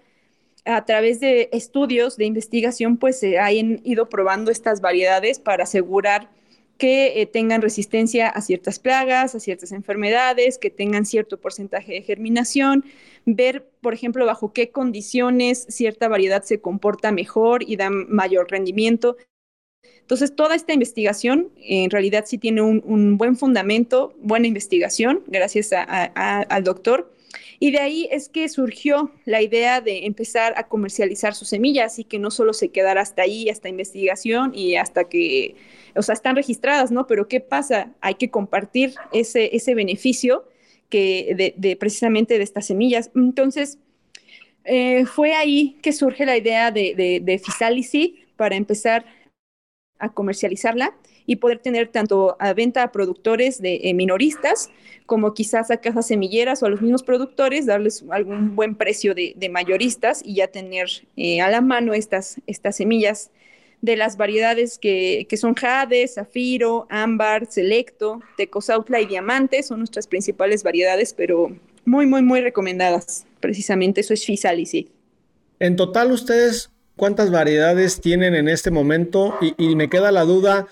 a 0.65 0.85
través 0.85 1.19
de 1.19 1.49
estudios 1.51 2.15
de 2.15 2.25
investigación, 2.25 2.97
pues 2.97 3.19
se 3.19 3.37
han 3.37 3.81
ido 3.83 4.07
probando 4.07 4.49
estas 4.49 4.81
variedades 4.81 5.39
para 5.39 5.63
asegurar 5.63 6.29
que 6.79 7.21
eh, 7.21 7.25
tengan 7.25 7.61
resistencia 7.61 8.29
a 8.29 8.41
ciertas 8.41 8.79
plagas, 8.79 9.35
a 9.35 9.39
ciertas 9.39 9.73
enfermedades, 9.73 10.57
que 10.57 10.71
tengan 10.71 11.05
cierto 11.05 11.37
porcentaje 11.37 11.91
de 11.91 12.01
germinación, 12.01 12.85
ver, 13.25 13.69
por 13.81 13.93
ejemplo, 13.93 14.25
bajo 14.25 14.53
qué 14.53 14.71
condiciones 14.71 15.67
cierta 15.69 16.07
variedad 16.07 16.41
se 16.41 16.61
comporta 16.61 17.11
mejor 17.11 17.63
y 17.63 17.75
da 17.75 17.89
mayor 17.89 18.49
rendimiento. 18.49 19.17
Entonces, 19.99 20.35
toda 20.35 20.55
esta 20.55 20.73
investigación 20.73 21.51
en 21.57 21.89
realidad 21.89 22.23
sí 22.25 22.37
tiene 22.37 22.61
un, 22.61 23.17
buen 23.17 23.35
fundamento, 23.35 24.15
buena 24.21 24.47
investigación, 24.47 25.21
gracias 25.27 25.71
al 25.73 26.63
doctor. 26.63 27.13
Y 27.59 27.71
de 27.71 27.79
ahí 27.79 28.07
es 28.11 28.29
que 28.29 28.49
surgió 28.49 29.11
la 29.25 29.41
idea 29.41 29.81
de 29.81 30.05
empezar 30.05 30.53
a 30.57 30.67
comercializar 30.67 31.35
sus 31.35 31.49
semillas 31.49 31.99
y 31.99 32.03
que 32.03 32.19
no 32.19 32.31
solo 32.31 32.53
se 32.53 32.69
quedara 32.69 33.01
hasta 33.01 33.23
ahí, 33.23 33.49
hasta 33.49 33.69
investigación 33.69 34.51
y 34.55 34.75
hasta 34.75 35.09
que 35.09 35.55
o 35.95 36.01
sea, 36.01 36.13
están 36.13 36.35
registradas, 36.35 36.91
¿no? 36.91 37.07
Pero 37.07 37.27
¿qué 37.27 37.39
pasa? 37.39 37.93
Hay 38.01 38.15
que 38.15 38.29
compartir 38.29 38.95
ese, 39.11 39.55
ese 39.55 39.75
beneficio 39.75 40.45
que 40.89 41.53
de, 41.55 41.75
precisamente 41.75 42.37
de 42.37 42.43
estas 42.43 42.65
semillas. 42.65 43.11
Entonces, 43.15 43.77
eh, 44.63 45.05
fue 45.05 45.33
ahí 45.33 45.77
que 45.81 45.93
surge 45.93 46.25
la 46.25 46.37
idea 46.37 46.71
de, 46.71 46.95
de, 46.95 47.19
de 47.21 48.13
para 48.35 48.55
empezar 48.55 49.05
a 49.99 50.13
comercializarla 50.13 50.95
y 51.29 51.35
poder 51.35 51.59
tener 51.59 51.89
tanto 51.89 52.35
a 52.39 52.53
venta 52.53 52.81
a 52.81 52.91
productores 52.91 53.61
de 53.61 53.81
eh, 53.83 53.93
minoristas 53.93 54.71
como 55.05 55.35
quizás 55.35 55.69
a 55.69 55.77
casas 55.77 56.07
semilleras 56.07 56.63
o 56.63 56.65
a 56.65 56.69
los 56.69 56.81
mismos 56.81 57.03
productores, 57.03 57.67
darles 57.67 58.03
algún 58.09 58.55
buen 58.55 58.73
precio 58.73 59.13
de, 59.13 59.49
mayoristas 59.51 60.23
y 60.25 60.33
ya 60.35 60.47
tener 60.47 60.87
eh, 61.17 61.39
a 61.39 61.51
la 61.51 61.61
mano 61.61 61.93
estas, 61.93 62.41
estas 62.47 62.77
semillas 62.77 63.29
de 63.81 63.95
las 63.95 64.17
variedades 64.17 64.79
que, 64.79 65.27
son 65.37 65.53
jade, 65.53 66.07
zafiro, 66.07 66.87
ámbar, 66.89 67.45
selecto, 67.45 68.21
tecosautla 68.35 68.99
y 68.99 69.05
diamante, 69.05 69.61
son 69.61 69.77
nuestras 69.77 70.07
principales 70.07 70.63
variedades, 70.63 71.13
pero 71.13 71.55
muy, 71.85 72.07
muy, 72.07 72.23
muy 72.23 72.41
recomendadas. 72.41 73.27
Precisamente 73.39 74.01
eso 74.01 74.15
es 74.15 74.25
Fisalicid. 74.25 74.87
En 75.59 75.75
total, 75.75 76.11
ustedes, 76.11 76.71
¿cuántas 76.95 77.29
variedades 77.29 78.01
tienen 78.01 78.33
en 78.33 78.49
este 78.49 78.71
momento? 78.71 79.37
Y 79.57 79.75
me 79.75 79.89
queda 79.89 80.11
la 80.11 80.23
duda, 80.23 80.67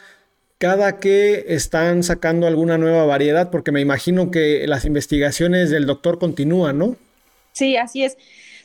cada 0.58 1.00
que 1.00 1.46
están 1.48 2.04
sacando 2.04 2.48
alguna 2.48 2.78
nueva 2.78 3.06
variedad, 3.06 3.52
porque 3.52 3.72
me 3.72 3.82
imagino 3.82 4.32
que 4.32 4.66
las 4.68 4.86
investigaciones 4.86 5.70
del 5.70 5.86
doctor 5.86 6.18
continúan, 6.20 6.78
¿no? 6.78 6.96
Sí, 7.54 7.78
así 7.78 8.04
es. 8.04 8.18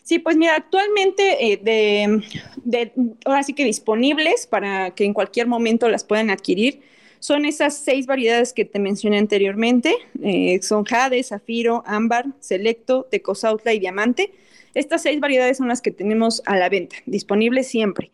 Sí, 0.03 0.19
pues 0.19 0.37
mira, 0.37 0.57
actualmente 0.57 1.53
eh, 1.53 1.61
de, 1.63 2.93
ahora 3.25 3.43
sí 3.43 3.53
que 3.53 3.65
disponibles 3.65 4.47
para 4.47 4.93
que 4.93 5.05
en 5.05 5.13
cualquier 5.13 5.47
momento 5.47 5.89
las 5.89 6.05
puedan 6.05 6.31
adquirir. 6.31 6.81
Son 7.21 7.45
esas 7.45 7.77
seis 7.77 8.07
variedades 8.07 8.53
que 8.53 8.65
te 8.65 8.81
mencioné 8.81 9.19
anteriormente. 9.19 9.95
Eh, 10.25 10.59
son 10.63 10.85
jade, 10.85 11.23
zafiro, 11.23 11.85
ámbar, 11.87 12.27
selecto, 12.41 13.07
tecosautla 13.11 13.73
y 13.73 13.79
diamante. 13.79 14.33
Estas 14.75 15.03
seis 15.03 15.21
variedades 15.21 15.59
son 15.59 15.69
las 15.69 15.83
que 15.83 15.93
tenemos 15.93 16.43
a 16.47 16.57
la 16.57 16.69
venta, 16.69 16.97
disponibles 17.07 17.69
siempre. 17.69 18.11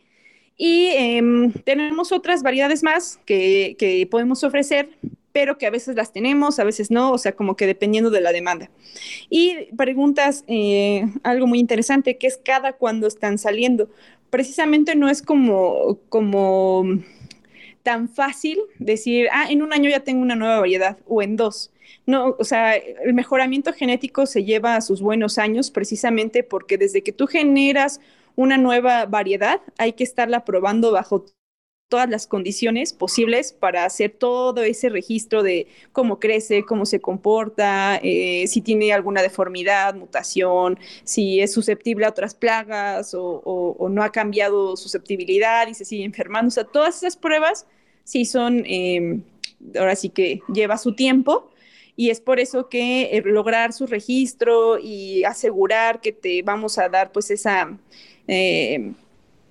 Y 0.58 0.88
em, 0.88 1.52
tenemos 1.52 2.12
otras 2.12 2.42
variedades 2.42 2.82
más 2.82 3.20
que, 3.24 3.76
que 3.78 4.06
podemos 4.10 4.42
ofrecer, 4.42 4.90
pero 5.32 5.56
que 5.56 5.66
a 5.66 5.70
veces 5.70 5.94
las 5.94 6.12
tenemos, 6.12 6.58
a 6.58 6.64
veces 6.64 6.90
no, 6.90 7.12
o 7.12 7.18
sea, 7.18 7.30
como 7.30 7.54
que 7.54 7.66
dependiendo 7.66 8.10
de 8.10 8.20
la 8.20 8.32
demanda. 8.32 8.70
Y 9.30 9.72
preguntas 9.76 10.42
eh, 10.48 11.06
algo 11.22 11.46
muy 11.46 11.60
interesante, 11.60 12.18
que 12.18 12.26
es 12.26 12.36
cada 12.36 12.72
cuando 12.72 13.06
están 13.06 13.38
saliendo. 13.38 13.88
Precisamente 14.30 14.96
no 14.96 15.08
es 15.08 15.22
como, 15.22 16.00
como 16.08 16.84
tan 17.84 18.08
fácil 18.08 18.58
decir, 18.80 19.28
ah, 19.32 19.46
en 19.48 19.62
un 19.62 19.72
año 19.72 19.88
ya 19.88 20.00
tengo 20.00 20.22
una 20.22 20.34
nueva 20.34 20.58
variedad 20.58 20.98
o 21.06 21.22
en 21.22 21.36
dos. 21.36 21.70
No, 22.04 22.34
o 22.38 22.44
sea, 22.44 22.74
el 22.74 23.14
mejoramiento 23.14 23.72
genético 23.72 24.26
se 24.26 24.42
lleva 24.42 24.74
a 24.74 24.80
sus 24.80 25.00
buenos 25.00 25.38
años 25.38 25.70
precisamente 25.70 26.42
porque 26.42 26.78
desde 26.78 27.02
que 27.02 27.12
tú 27.12 27.26
generas 27.26 28.00
una 28.38 28.56
nueva 28.56 29.04
variedad 29.06 29.60
hay 29.78 29.94
que 29.94 30.04
estarla 30.04 30.44
probando 30.44 30.92
bajo 30.92 31.26
todas 31.88 32.08
las 32.08 32.28
condiciones 32.28 32.92
posibles 32.92 33.52
para 33.52 33.84
hacer 33.84 34.12
todo 34.12 34.62
ese 34.62 34.90
registro 34.90 35.42
de 35.42 35.66
cómo 35.90 36.20
crece, 36.20 36.64
cómo 36.64 36.86
se 36.86 37.00
comporta, 37.00 37.98
eh, 38.00 38.44
si 38.46 38.60
tiene 38.60 38.92
alguna 38.92 39.22
deformidad, 39.22 39.96
mutación, 39.96 40.78
si 41.02 41.40
es 41.40 41.52
susceptible 41.52 42.06
a 42.06 42.10
otras 42.10 42.36
plagas 42.36 43.12
o, 43.12 43.88
no 43.90 44.04
ha 44.04 44.12
cambiado 44.12 44.76
susceptibilidad 44.76 45.66
y 45.66 45.74
se 45.74 45.84
sigue 45.84 46.04
enfermando. 46.04 46.46
O 46.46 46.52
sea, 46.52 46.62
todas 46.62 46.98
esas 46.98 47.16
pruebas 47.16 47.66
sí 48.04 48.24
son, 48.24 48.62
em, 48.66 49.24
ahora 49.76 49.96
sí 49.96 50.10
que 50.10 50.42
lleva 50.54 50.78
su 50.78 50.94
tiempo. 50.94 51.50
Y 51.96 52.10
es 52.10 52.20
por 52.20 52.38
eso 52.38 52.68
que 52.68 53.16
eh, 53.16 53.22
lograr 53.24 53.72
su 53.72 53.88
registro 53.88 54.78
y 54.78 55.24
asegurar 55.24 56.00
que 56.00 56.12
te 56.12 56.42
vamos 56.42 56.78
a 56.78 56.88
dar 56.88 57.10
pues 57.10 57.28
esa 57.32 57.76
eh, 58.28 58.92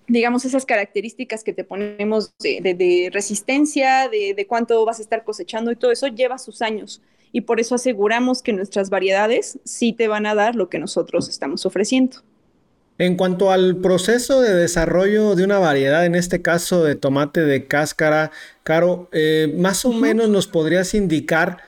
digamos, 0.07 0.46
esas 0.46 0.65
características 0.65 1.43
que 1.43 1.53
te 1.53 1.63
ponemos 1.63 2.34
de, 2.39 3.10
resistencia, 3.12 4.10
de, 4.10 4.46
cuánto 4.48 4.86
vas 4.86 5.00
a 5.00 5.01
estar 5.01 5.24
cosechando 5.24 5.72
y 5.72 5.75
todo 5.75 5.91
eso 5.91 6.07
lleva 6.07 6.38
sus 6.38 6.62
años. 6.62 7.01
Y 7.34 7.41
por 7.41 7.60
eso 7.60 7.75
aseguramos 7.75 8.41
que 8.41 8.53
nuestras 8.53 8.89
variedades 8.89 9.60
sí 9.65 9.91
te 9.91 10.07
van 10.07 10.25
a 10.25 10.34
dar 10.34 10.55
lo 10.55 10.69
que 10.69 10.79
nosotros 10.79 11.27
estamos 11.27 11.65
ofreciendo. 11.65 12.17
En 13.00 13.15
cuanto 13.15 13.51
al 13.51 13.77
proceso 13.77 14.41
de 14.41 14.55
desarrollo 14.55 15.36
de 15.36 15.43
una 15.43 15.60
variedad, 15.60 16.05
en 16.05 16.15
este 16.15 16.41
caso 16.41 16.84
de 16.84 16.96
tomate 16.96 17.41
de 17.41 17.67
cáscara, 17.67 18.31
Caro, 18.63 19.07
eh, 19.12 19.53
más 19.55 19.86
o 19.86 19.93
menos 19.93 20.29
nos 20.29 20.48
podrías 20.48 20.93
indicar 20.93 21.60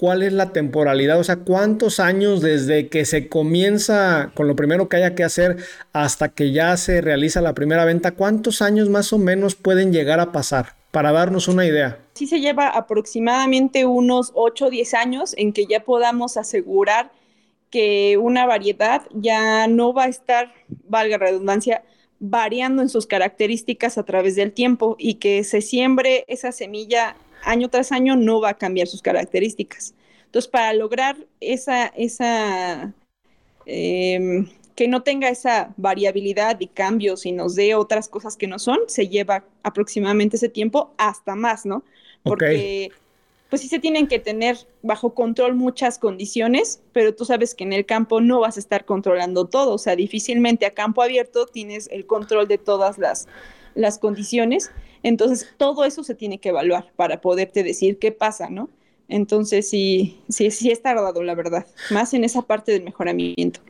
cuál 0.00 0.22
es 0.22 0.32
la 0.32 0.50
temporalidad, 0.54 1.20
o 1.20 1.24
sea, 1.24 1.36
cuántos 1.36 2.00
años 2.00 2.40
desde 2.40 2.88
que 2.88 3.04
se 3.04 3.28
comienza 3.28 4.32
con 4.34 4.48
lo 4.48 4.56
primero 4.56 4.88
que 4.88 4.96
haya 4.96 5.14
que 5.14 5.24
hacer 5.24 5.58
hasta 5.92 6.30
que 6.30 6.52
ya 6.52 6.74
se 6.78 7.02
realiza 7.02 7.42
la 7.42 7.52
primera 7.52 7.84
venta, 7.84 8.12
cuántos 8.12 8.62
años 8.62 8.88
más 8.88 9.12
o 9.12 9.18
menos 9.18 9.56
pueden 9.56 9.92
llegar 9.92 10.18
a 10.18 10.32
pasar 10.32 10.74
para 10.90 11.12
darnos 11.12 11.48
una 11.48 11.66
idea. 11.66 11.98
Sí 12.14 12.26
se 12.26 12.40
lleva 12.40 12.68
aproximadamente 12.68 13.84
unos 13.84 14.32
8 14.32 14.68
o 14.68 14.70
10 14.70 14.94
años 14.94 15.34
en 15.36 15.52
que 15.52 15.66
ya 15.66 15.80
podamos 15.80 16.38
asegurar 16.38 17.12
que 17.68 18.16
una 18.16 18.46
variedad 18.46 19.02
ya 19.12 19.66
no 19.66 19.92
va 19.92 20.04
a 20.04 20.08
estar, 20.08 20.50
valga 20.88 21.18
redundancia, 21.18 21.84
variando 22.20 22.80
en 22.80 22.88
sus 22.88 23.06
características 23.06 23.98
a 23.98 24.04
través 24.04 24.34
del 24.34 24.52
tiempo 24.52 24.96
y 24.98 25.16
que 25.16 25.44
se 25.44 25.60
siembre 25.60 26.24
esa 26.26 26.52
semilla 26.52 27.16
año 27.44 27.68
tras 27.68 27.92
año 27.92 28.16
no 28.16 28.40
va 28.40 28.50
a 28.50 28.54
cambiar 28.54 28.86
sus 28.86 29.02
características. 29.02 29.94
Entonces, 30.26 30.48
para 30.48 30.72
lograr 30.72 31.16
esa, 31.40 31.86
esa 31.86 32.94
em, 33.66 34.48
que 34.76 34.88
no 34.88 35.02
tenga 35.02 35.28
esa 35.28 35.74
variabilidad 35.76 36.58
y 36.60 36.68
cambios 36.68 37.26
y 37.26 37.32
nos 37.32 37.54
dé 37.54 37.74
otras 37.74 38.08
cosas 38.08 38.36
que 38.36 38.46
no 38.46 38.58
son, 38.58 38.78
se 38.86 39.08
lleva 39.08 39.44
aproximadamente 39.62 40.36
ese 40.36 40.48
tiempo 40.48 40.94
hasta 40.98 41.34
más, 41.34 41.66
¿no? 41.66 41.82
Porque 42.22 42.90
pues 43.50 43.62
sí 43.62 43.68
se 43.68 43.80
tienen 43.80 44.06
que 44.06 44.20
tener 44.20 44.56
bajo 44.82 45.12
control 45.12 45.56
muchas 45.56 45.98
condiciones, 45.98 46.80
pero 46.92 47.14
tú 47.14 47.24
sabes 47.24 47.54
que 47.54 47.64
en 47.64 47.72
el 47.72 47.84
campo 47.84 48.20
no 48.20 48.40
vas 48.40 48.56
a 48.56 48.60
estar 48.60 48.84
controlando 48.84 49.46
todo, 49.46 49.74
o 49.74 49.78
sea, 49.78 49.96
difícilmente 49.96 50.64
a 50.64 50.70
campo 50.72 51.02
abierto 51.02 51.46
tienes 51.46 51.88
el 51.90 52.06
control 52.06 52.46
de 52.46 52.58
todas 52.58 52.96
las, 52.96 53.26
las 53.74 53.98
condiciones 53.98 54.70
entonces, 55.02 55.48
todo 55.56 55.84
eso 55.84 56.04
se 56.04 56.14
tiene 56.14 56.38
que 56.38 56.50
evaluar 56.50 56.92
para 56.96 57.20
poderte 57.20 57.62
decir 57.62 57.98
qué 57.98 58.12
pasa, 58.12 58.50
¿no? 58.50 58.70
Entonces, 59.08 59.68
sí, 59.68 60.20
sí, 60.28 60.50
sí 60.50 60.70
está 60.70 60.94
tardado, 60.94 61.22
la 61.22 61.34
verdad, 61.34 61.66
más 61.90 62.14
en 62.14 62.24
esa 62.24 62.42
parte 62.42 62.72
del 62.72 62.84
mejoramiento. 62.84 63.60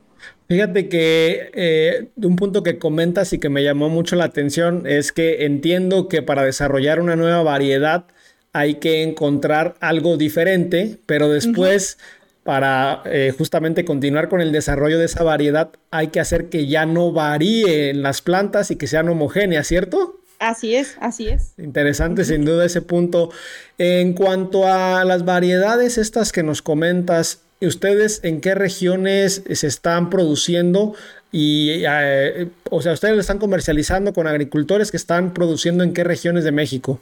Fíjate 0.48 0.88
que 0.88 1.50
eh, 1.54 2.08
un 2.16 2.36
punto 2.36 2.62
que 2.62 2.78
comentas 2.78 3.32
y 3.32 3.38
que 3.38 3.48
me 3.48 3.62
llamó 3.62 3.88
mucho 3.88 4.16
la 4.16 4.24
atención 4.24 4.86
es 4.86 5.12
que 5.12 5.46
entiendo 5.46 6.08
que 6.08 6.22
para 6.22 6.42
desarrollar 6.42 7.00
una 7.00 7.16
nueva 7.16 7.42
variedad 7.42 8.04
hay 8.52 8.74
que 8.74 9.02
encontrar 9.02 9.76
algo 9.80 10.16
diferente, 10.16 10.98
pero 11.06 11.30
después 11.30 11.98
para 12.42 13.02
eh, 13.06 13.32
justamente 13.36 13.84
continuar 13.84 14.28
con 14.28 14.40
el 14.40 14.50
desarrollo 14.50 14.98
de 14.98 15.04
esa 15.04 15.22
variedad 15.22 15.70
hay 15.90 16.08
que 16.08 16.20
hacer 16.20 16.48
que 16.48 16.66
ya 16.66 16.84
no 16.84 17.12
varíen 17.12 18.02
las 18.02 18.22
plantas 18.22 18.70
y 18.70 18.76
que 18.76 18.88
sean 18.88 19.08
homogéneas, 19.08 19.66
¿cierto? 19.66 20.19
Así 20.40 20.74
es, 20.74 20.96
así 21.00 21.28
es. 21.28 21.52
Interesante 21.58 22.24
sin 22.24 22.46
duda 22.46 22.64
ese 22.64 22.80
punto. 22.80 23.30
En 23.76 24.14
cuanto 24.14 24.66
a 24.66 25.04
las 25.04 25.26
variedades 25.26 25.98
estas 25.98 26.32
que 26.32 26.42
nos 26.42 26.62
comentas, 26.62 27.42
¿ustedes 27.60 28.20
en 28.24 28.40
qué 28.40 28.54
regiones 28.54 29.42
se 29.52 29.66
están 29.66 30.08
produciendo? 30.08 30.94
Y, 31.30 31.84
eh, 31.86 32.48
o 32.70 32.80
sea, 32.80 32.94
ustedes 32.94 33.14
lo 33.14 33.20
están 33.20 33.38
comercializando 33.38 34.14
con 34.14 34.26
agricultores 34.26 34.90
que 34.90 34.96
están 34.96 35.34
produciendo 35.34 35.84
en 35.84 35.92
qué 35.92 36.04
regiones 36.04 36.42
de 36.42 36.52
México? 36.52 36.98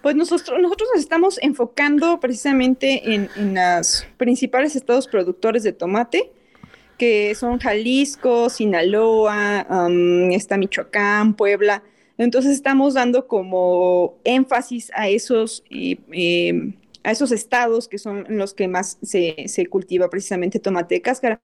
Pues 0.00 0.16
nosotros, 0.16 0.58
nosotros 0.58 0.88
nos 0.94 1.02
estamos 1.02 1.38
enfocando 1.42 2.18
precisamente 2.18 3.14
en, 3.14 3.28
los 3.54 4.06
principales 4.16 4.74
estados 4.74 5.06
productores 5.06 5.64
de 5.64 5.72
tomate, 5.72 6.32
que 6.96 7.34
son 7.34 7.58
Jalisco, 7.58 8.48
Sinaloa, 8.48 9.66
está 10.30 10.56
Michoacán, 10.56 11.34
Puebla. 11.34 11.82
Entonces 12.18 12.52
estamos 12.52 12.94
dando 12.94 13.26
como 13.26 14.18
énfasis 14.24 14.90
a 14.94 15.08
esos, 15.08 15.64
a 17.02 17.10
esos 17.10 17.32
estados 17.32 17.88
que 17.88 17.98
son 17.98 18.24
los 18.28 18.54
que 18.54 18.68
más 18.68 18.98
se, 19.02 19.66
cultiva 19.68 20.08
precisamente 20.10 20.58
tomate 20.58 20.96
de 20.96 21.02
cáscara. 21.02 21.40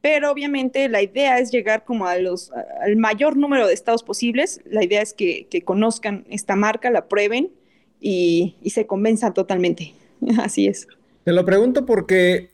Pero 0.00 0.32
obviamente 0.32 0.88
la 0.88 1.02
idea 1.02 1.38
es 1.38 1.52
llegar 1.52 1.84
como 1.84 2.06
a 2.06 2.18
los, 2.18 2.50
al 2.82 2.96
mayor 2.96 3.36
número 3.36 3.68
de 3.68 3.74
estados 3.74 4.02
posibles. 4.02 4.60
La 4.64 4.82
idea 4.82 5.00
es 5.00 5.14
que, 5.14 5.46
conozcan 5.64 6.26
esta 6.28 6.56
marca, 6.56 6.90
la 6.90 7.06
prueben 7.06 7.52
y, 8.00 8.56
y 8.60 8.70
se 8.70 8.86
convenzan 8.86 9.34
totalmente. 9.34 9.94
Así 10.38 10.66
es. 10.66 10.88
Te 11.22 11.32
lo 11.32 11.44
pregunto 11.44 11.86
porque 11.86 12.50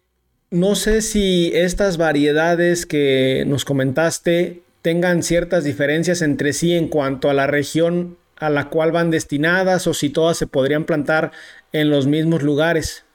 no 0.50 0.74
sé 0.74 1.00
si 1.00 1.50
estas 1.54 1.96
variedades 1.96 2.84
que 2.84 3.44
nos 3.46 3.64
comentaste 3.64 4.63
tengan 4.84 5.22
ciertas 5.22 5.64
diferencias 5.64 6.20
entre 6.20 6.52
sí 6.52 6.74
en 6.74 6.88
cuanto 6.88 7.30
a 7.30 7.32
la 7.32 7.46
región 7.46 8.18
a 8.36 8.50
la 8.50 8.68
cual 8.68 8.92
van 8.92 9.10
destinadas 9.10 9.86
o 9.86 9.94
si 9.94 10.10
todas 10.10 10.36
se 10.36 10.46
podrían 10.46 10.84
plantar 10.84 11.32
en 11.72 11.88
los 11.88 12.06
mismos 12.06 12.42
lugares. 12.42 13.06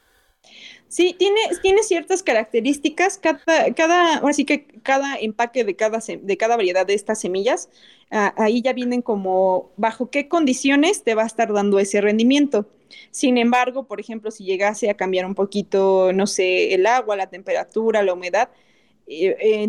Sí, 0.88 1.14
tiene, 1.16 1.38
tiene 1.62 1.84
ciertas 1.84 2.24
características. 2.24 3.18
Cada, 3.18 3.72
cada, 3.76 4.14
así 4.28 4.44
que 4.44 4.66
cada 4.82 5.14
empaque 5.14 5.62
de 5.62 5.76
cada, 5.76 6.00
de 6.00 6.36
cada 6.36 6.56
variedad 6.56 6.84
de 6.84 6.94
estas 6.94 7.20
semillas, 7.20 7.68
ah, 8.10 8.34
ahí 8.36 8.62
ya 8.62 8.72
vienen 8.72 9.00
como 9.00 9.70
bajo 9.76 10.10
qué 10.10 10.26
condiciones 10.26 11.04
te 11.04 11.14
va 11.14 11.22
a 11.22 11.26
estar 11.26 11.52
dando 11.52 11.78
ese 11.78 12.00
rendimiento. 12.00 12.66
Sin 13.12 13.38
embargo, 13.38 13.84
por 13.84 14.00
ejemplo, 14.00 14.32
si 14.32 14.42
llegase 14.42 14.90
a 14.90 14.94
cambiar 14.94 15.24
un 15.24 15.36
poquito, 15.36 16.12
no 16.12 16.26
sé, 16.26 16.74
el 16.74 16.84
agua, 16.86 17.14
la 17.14 17.30
temperatura, 17.30 18.02
la 18.02 18.12
humedad, 18.12 18.48
eh, 19.06 19.68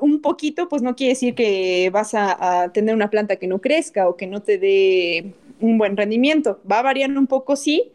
un 0.00 0.20
poquito, 0.20 0.68
pues 0.68 0.82
no 0.82 0.96
quiere 0.96 1.14
decir 1.14 1.34
que 1.34 1.90
vas 1.92 2.14
a, 2.14 2.70
tener 2.72 2.94
una 2.94 3.10
planta 3.10 3.36
que 3.36 3.46
no 3.46 3.60
crezca 3.60 4.08
o 4.08 4.16
que 4.16 4.26
no 4.26 4.42
te 4.42 4.58
dé 4.58 5.32
un 5.60 5.78
buen 5.78 5.96
rendimiento. 5.96 6.60
Va 6.70 6.82
variando 6.82 7.20
un 7.20 7.26
poco, 7.26 7.56
sí, 7.56 7.90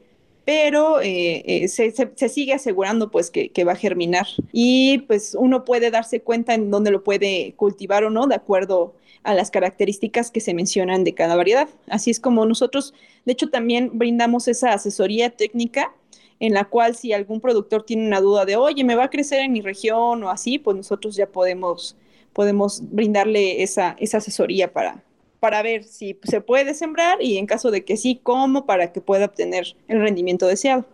pero 0.46 1.02
eh, 1.02 1.44
eh, 1.46 1.68
se, 1.68 2.30
sigue 2.30 2.54
asegurando 2.54 3.10
pues 3.10 3.32
que, 3.32 3.64
va 3.64 3.72
a 3.72 3.76
germinar 3.76 4.28
y 4.52 5.00
pues 5.08 5.36
uno 5.38 5.66
puede 5.66 5.90
darse 5.90 6.22
cuenta 6.22 6.54
en 6.54 6.70
dónde 6.70 6.92
lo 6.92 7.04
puede 7.04 7.54
cultivar 7.56 8.04
o 8.04 8.12
no 8.12 8.28
de 8.28 8.36
acuerdo 8.36 8.94
a 9.24 9.34
las 9.34 9.50
características 9.50 10.30
que 10.30 10.40
se 10.40 10.54
mencionan 10.54 11.04
de 11.04 11.16
cada 11.16 11.36
variedad. 11.36 11.68
Así 11.88 12.12
es 12.12 12.20
como 12.20 12.46
nosotros, 12.46 12.94
de 13.26 13.34
hecho, 13.34 13.50
también 13.50 13.90
brindamos 13.94 14.48
esa 14.48 14.74
asesoría 14.74 15.32
técnica 15.32 15.92
en 16.40 16.54
la 16.54 16.66
cual 16.66 16.96
si 16.96 17.14
algún 17.14 17.42
productor 17.42 17.84
tiene 17.84 18.08
una 18.08 18.20
duda 18.20 18.46
de, 18.46 18.56
oye, 18.56 18.84
me 18.84 18.96
va 18.96 19.06
a 19.06 19.10
crecer 19.10 19.40
en 19.40 19.52
mi 19.52 19.62
región 19.62 20.24
o 20.24 20.30
así, 20.30 20.60
pues 20.60 20.76
nosotros 20.76 21.16
ya 21.16 21.28
podemos, 21.28 21.96
podemos 22.34 22.82
brindarle 22.92 23.64
esa, 23.64 23.96
esa 24.00 24.18
asesoría 24.18 24.72
para, 24.72 25.04
para 25.40 25.62
ver 25.62 25.84
si 25.84 26.18
se 26.24 26.42
puede 26.42 26.74
sembrar 26.74 27.22
y 27.22 27.38
en 27.38 27.46
caso 27.46 27.72
de 27.72 27.86
que 27.86 27.98
sí, 27.98 28.20
cómo 28.22 28.66
para 28.66 28.92
que 28.92 29.02
pueda 29.02 29.26
obtener 29.26 29.76
el 29.88 30.02
rendimiento 30.02 30.48
deseado. 30.48 30.86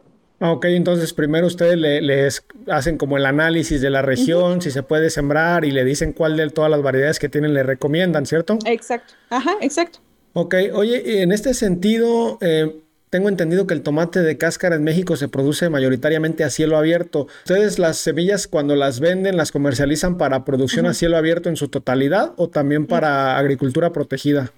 Ok, 0.44 0.66
entonces 0.66 1.14
primero 1.14 1.46
ustedes 1.46 1.78
le, 1.78 2.02
les 2.02 2.44
hacen 2.68 2.98
como 2.98 3.16
el 3.18 3.28
análisis 3.28 3.80
de 3.80 3.92
la 3.92 4.02
región, 4.02 4.60
si 4.60 4.72
se 4.72 4.82
puede 4.82 5.12
sembrar 5.12 5.66
y 5.66 5.72
le 5.72 5.86
dicen 5.86 6.14
cuál 6.14 6.36
de 6.36 6.50
todas 6.50 6.72
las 6.72 6.82
variedades 6.82 7.20
que 7.20 7.30
tienen 7.30 7.54
le 7.54 7.62
recomiendan, 7.62 8.26
¿cierto? 8.26 8.58
Exacto, 8.66 9.14
ajá, 9.30 9.58
exacto. 9.62 10.00
Ok, 10.34 10.56
oye, 10.74 11.22
en 11.22 11.32
este 11.32 11.54
sentido, 11.54 12.40
eh, 12.42 12.76
tengo 13.12 13.28
entendido 13.28 13.68
que 13.68 13.74
el 13.74 13.84
tomate 13.84 14.22
de 14.22 14.38
cáscara 14.38 14.78
en 14.78 14.86
México 14.86 15.18
se 15.18 15.28
produce 15.28 15.70
mayoritariamente 15.70 16.46
a 16.46 16.50
cielo 16.50 16.78
abierto. 16.78 17.28
¿Ustedes 17.44 17.78
las 17.78 17.98
semillas 17.98 18.48
cuando 18.48 18.78
las 18.78 19.02
venden 19.02 19.36
las 19.36 19.52
comercializan 19.52 20.18
para 20.18 20.46
producción 20.46 20.86
a 20.86 20.94
cielo 20.94 21.18
abierto 21.18 21.50
en 21.50 21.58
su 21.58 21.68
totalidad 21.68 22.32
o 22.38 22.48
también 22.48 22.88
para 22.88 23.38
agricultura 23.38 23.92
protegida? 23.92 24.54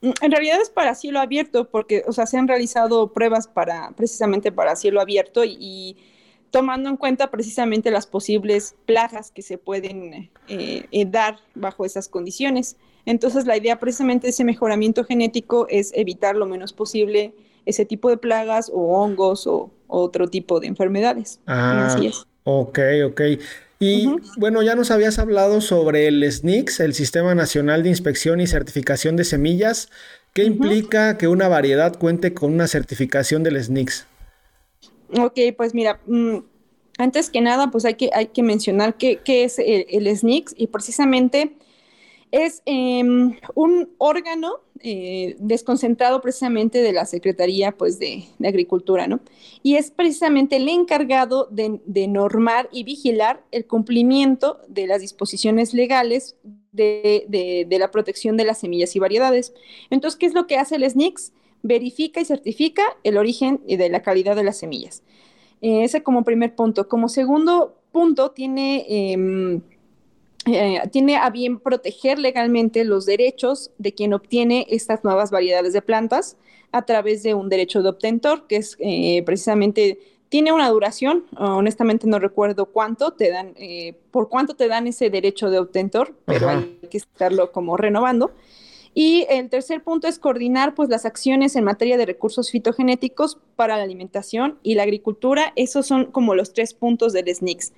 Mm, 0.00 0.12
en 0.22 0.30
realidad 0.30 0.60
es 0.62 0.70
para 0.70 0.94
cielo 0.94 1.18
abierto 1.18 1.68
porque, 1.68 2.04
o 2.06 2.12
sea, 2.12 2.26
se 2.26 2.38
han 2.38 2.46
realizado 2.46 3.12
pruebas 3.12 3.48
para 3.48 3.90
precisamente 3.96 4.52
para 4.52 4.76
cielo 4.76 5.00
abierto 5.00 5.42
y, 5.44 5.96
tomando 6.52 6.88
en 6.88 6.96
cuenta 6.96 7.32
precisamente 7.32 7.90
las 7.90 8.06
posibles 8.06 8.76
plagas 8.86 9.32
que 9.32 9.42
se 9.42 9.58
pueden 9.58 10.30
eh, 10.46 10.86
eh, 10.92 11.04
dar 11.06 11.38
bajo 11.56 11.84
esas 11.84 12.08
condiciones. 12.08 12.76
Entonces, 13.06 13.46
la 13.46 13.56
idea 13.56 13.80
precisamente 13.80 14.28
de 14.28 14.30
ese 14.30 14.44
mejoramiento 14.44 15.02
genético 15.02 15.66
es 15.68 15.90
evitar 15.94 16.36
lo 16.36 16.46
menos 16.46 16.72
posible 16.72 17.34
ese 17.66 17.84
tipo 17.84 18.10
de 18.10 18.16
plagas 18.16 18.70
o 18.72 18.98
hongos 18.98 19.46
o, 19.46 19.70
otro 19.86 20.28
tipo 20.28 20.58
de 20.58 20.68
enfermedades. 20.68 21.38
Ah, 21.46 21.88
Así 21.88 22.06
es. 22.06 22.24
Ok, 22.44 22.78
ok. 23.04 23.20
Y 23.78 24.08
bueno, 24.38 24.62
ya 24.62 24.74
nos 24.74 24.90
habías 24.90 25.18
hablado 25.18 25.60
sobre 25.60 26.06
el 26.06 26.30
SNICS, 26.30 26.80
el 26.80 26.94
Sistema 26.94 27.34
Nacional 27.34 27.82
de 27.82 27.90
Inspección 27.90 28.40
y 28.40 28.46
Certificación 28.46 29.16
de 29.16 29.24
Semillas. 29.24 29.90
¿Qué 30.32 30.44
implica 30.44 31.18
que 31.18 31.28
una 31.28 31.48
variedad 31.48 31.98
cuente 31.98 32.32
con 32.32 32.54
una 32.54 32.68
certificación 32.68 33.42
del 33.42 33.62
SNICS? 33.62 34.06
Ok, 35.18 35.38
pues 35.56 35.74
mira, 35.74 36.00
mm, 36.06 36.38
antes 36.98 37.28
que 37.28 37.40
nada, 37.40 37.70
pues 37.70 37.84
hay 37.84 37.94
que, 37.94 38.10
hay 38.14 38.28
que 38.28 38.42
mencionar 38.42 38.94
qué, 38.94 39.20
es 39.26 39.58
el, 39.58 39.84
el, 39.88 40.16
SNICS 40.16 40.54
y 40.56 40.68
precisamente 40.68 41.56
es 42.32 42.62
em, 42.64 43.36
un 43.54 43.90
órgano 43.98 44.56
eh, 44.80 45.36
desconcentrado 45.38 46.20
precisamente 46.22 46.82
de 46.82 46.92
la 46.92 47.04
Secretaría 47.04 47.72
pues, 47.72 47.98
de, 48.00 48.24
Agricultura, 48.44 49.06
¿no? 49.06 49.20
Y 49.62 49.76
es 49.76 49.90
precisamente 49.90 50.56
el 50.56 50.68
encargado 50.68 51.46
de, 51.50 52.08
normar 52.08 52.68
y 52.72 52.82
vigilar 52.84 53.44
el 53.52 53.66
cumplimiento 53.66 54.58
de 54.66 54.86
las 54.86 55.02
disposiciones 55.02 55.74
legales 55.74 56.36
de, 56.72 57.66
la 57.70 57.90
protección 57.90 58.36
de 58.38 58.44
las 58.44 58.60
semillas 58.60 58.96
y 58.96 58.98
variedades. 58.98 59.52
Entonces, 59.90 60.18
¿qué 60.18 60.26
es 60.26 60.34
lo 60.34 60.46
que 60.46 60.56
hace 60.56 60.76
el 60.76 60.90
SNICS? 60.90 61.32
Verifica 61.62 62.20
y 62.20 62.24
certifica 62.24 62.82
el 63.04 63.18
origen 63.18 63.60
y 63.66 63.76
de 63.76 63.90
la 63.90 64.02
calidad 64.02 64.34
de 64.34 64.42
las 64.42 64.56
semillas. 64.56 65.02
Eh, 65.60 65.84
ese 65.84 66.02
como 66.02 66.24
primer 66.24 66.56
punto. 66.56 66.88
Como 66.88 67.10
segundo 67.10 67.76
punto, 67.92 68.30
tiene... 68.30 69.60
Eh, 70.46 70.80
tiene 70.90 71.16
a 71.16 71.30
bien 71.30 71.60
proteger 71.60 72.18
legalmente 72.18 72.84
los 72.84 73.06
derechos 73.06 73.70
de 73.78 73.94
quien 73.94 74.12
obtiene 74.12 74.66
estas 74.70 75.04
nuevas 75.04 75.30
variedades 75.30 75.72
de 75.72 75.82
plantas 75.82 76.36
a 76.72 76.82
través 76.82 77.22
de 77.22 77.34
un 77.34 77.48
derecho 77.48 77.82
de 77.82 77.90
obtentor, 77.90 78.46
que 78.48 78.56
es 78.56 78.76
eh, 78.80 79.22
precisamente, 79.24 80.00
tiene 80.28 80.52
una 80.52 80.68
duración, 80.70 81.26
honestamente 81.36 82.06
no 82.06 82.18
recuerdo 82.18 82.66
cuánto 82.66 83.12
te 83.12 83.30
dan, 83.30 83.52
eh, 83.56 83.94
por 84.10 84.30
cuánto 84.30 84.56
te 84.56 84.66
dan 84.66 84.86
ese 84.86 85.10
derecho 85.10 85.50
de 85.50 85.58
obtentor, 85.58 86.14
pero 86.24 86.48
hay 86.48 86.78
que 86.90 86.96
estarlo 86.96 87.52
como 87.52 87.76
renovando. 87.76 88.32
Y 88.94 89.26
el 89.30 89.48
tercer 89.48 89.82
punto 89.82 90.08
es 90.08 90.18
coordinar 90.18 90.74
pues 90.74 90.88
las 90.88 91.06
acciones 91.06 91.56
en 91.56 91.64
materia 91.64 91.96
de 91.96 92.06
recursos 92.06 92.50
fitogenéticos 92.50 93.38
para 93.56 93.76
la 93.76 93.84
alimentación 93.84 94.58
y 94.62 94.74
la 94.74 94.82
agricultura. 94.82 95.52
Esos 95.56 95.86
son 95.86 96.06
como 96.06 96.34
los 96.34 96.52
tres 96.52 96.74
puntos 96.74 97.12
del 97.12 97.34
SNICS. 97.34 97.72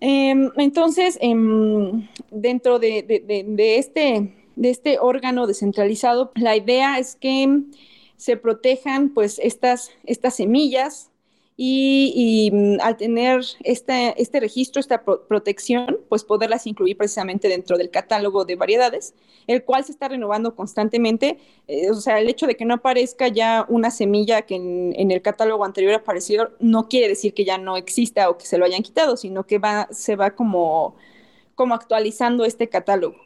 Em, 0.00 0.50
entonces, 0.56 1.18
em, 1.20 2.08
dentro 2.30 2.78
de, 2.78 3.04
este, 3.78 4.34
de 4.56 4.70
este 4.70 4.98
órgano 4.98 5.46
descentralizado, 5.46 6.32
la 6.34 6.56
idea 6.56 6.98
es 6.98 7.16
que 7.16 7.62
se 8.16 8.36
protejan 8.36 9.10
pues 9.10 9.38
estas, 9.38 9.90
estas 10.04 10.36
semillas 10.36 11.10
y, 11.58 12.50
mm, 12.52 12.80
al 12.82 12.96
tener 12.98 13.42
este, 13.64 14.20
este 14.20 14.40
registro, 14.40 14.78
esta 14.78 15.02
protección, 15.02 15.98
pues 16.10 16.22
poderlas 16.22 16.66
incluir 16.66 16.98
precisamente 16.98 17.48
dentro 17.48 17.78
del 17.78 17.90
catálogo 17.90 18.44
de 18.44 18.56
variedades, 18.56 19.14
el 19.46 19.64
cual 19.64 19.84
se 19.84 19.92
está 19.92 20.08
renovando 20.08 20.54
constantemente. 20.54 21.38
Eh, 21.66 21.90
o 21.90 21.94
sea, 21.94 22.18
el 22.20 22.28
hecho 22.28 22.46
de 22.46 22.56
que 22.56 22.66
no 22.66 22.74
aparezca 22.74 23.28
ya 23.28 23.64
una 23.68 23.90
semilla 23.90 24.42
que 24.42 24.56
en, 24.56 25.10
el 25.10 25.22
catálogo 25.22 25.64
anterior 25.64 25.94
apareció 25.94 26.50
no 26.60 26.88
quiere 26.88 27.08
decir 27.08 27.32
que 27.32 27.44
ya 27.44 27.56
no 27.58 27.76
exista 27.76 28.28
o 28.28 28.36
que 28.36 28.46
se 28.46 28.58
lo 28.58 28.64
hayan 28.66 28.82
quitado, 28.82 29.16
sino 29.16 29.46
que 29.46 29.58
va, 29.58 29.88
se 29.92 30.16
va 30.16 30.32
como, 30.32 30.96
como 31.54 31.74
actualizando 31.74 32.44
este 32.44 32.68
catálogo. 32.68 33.16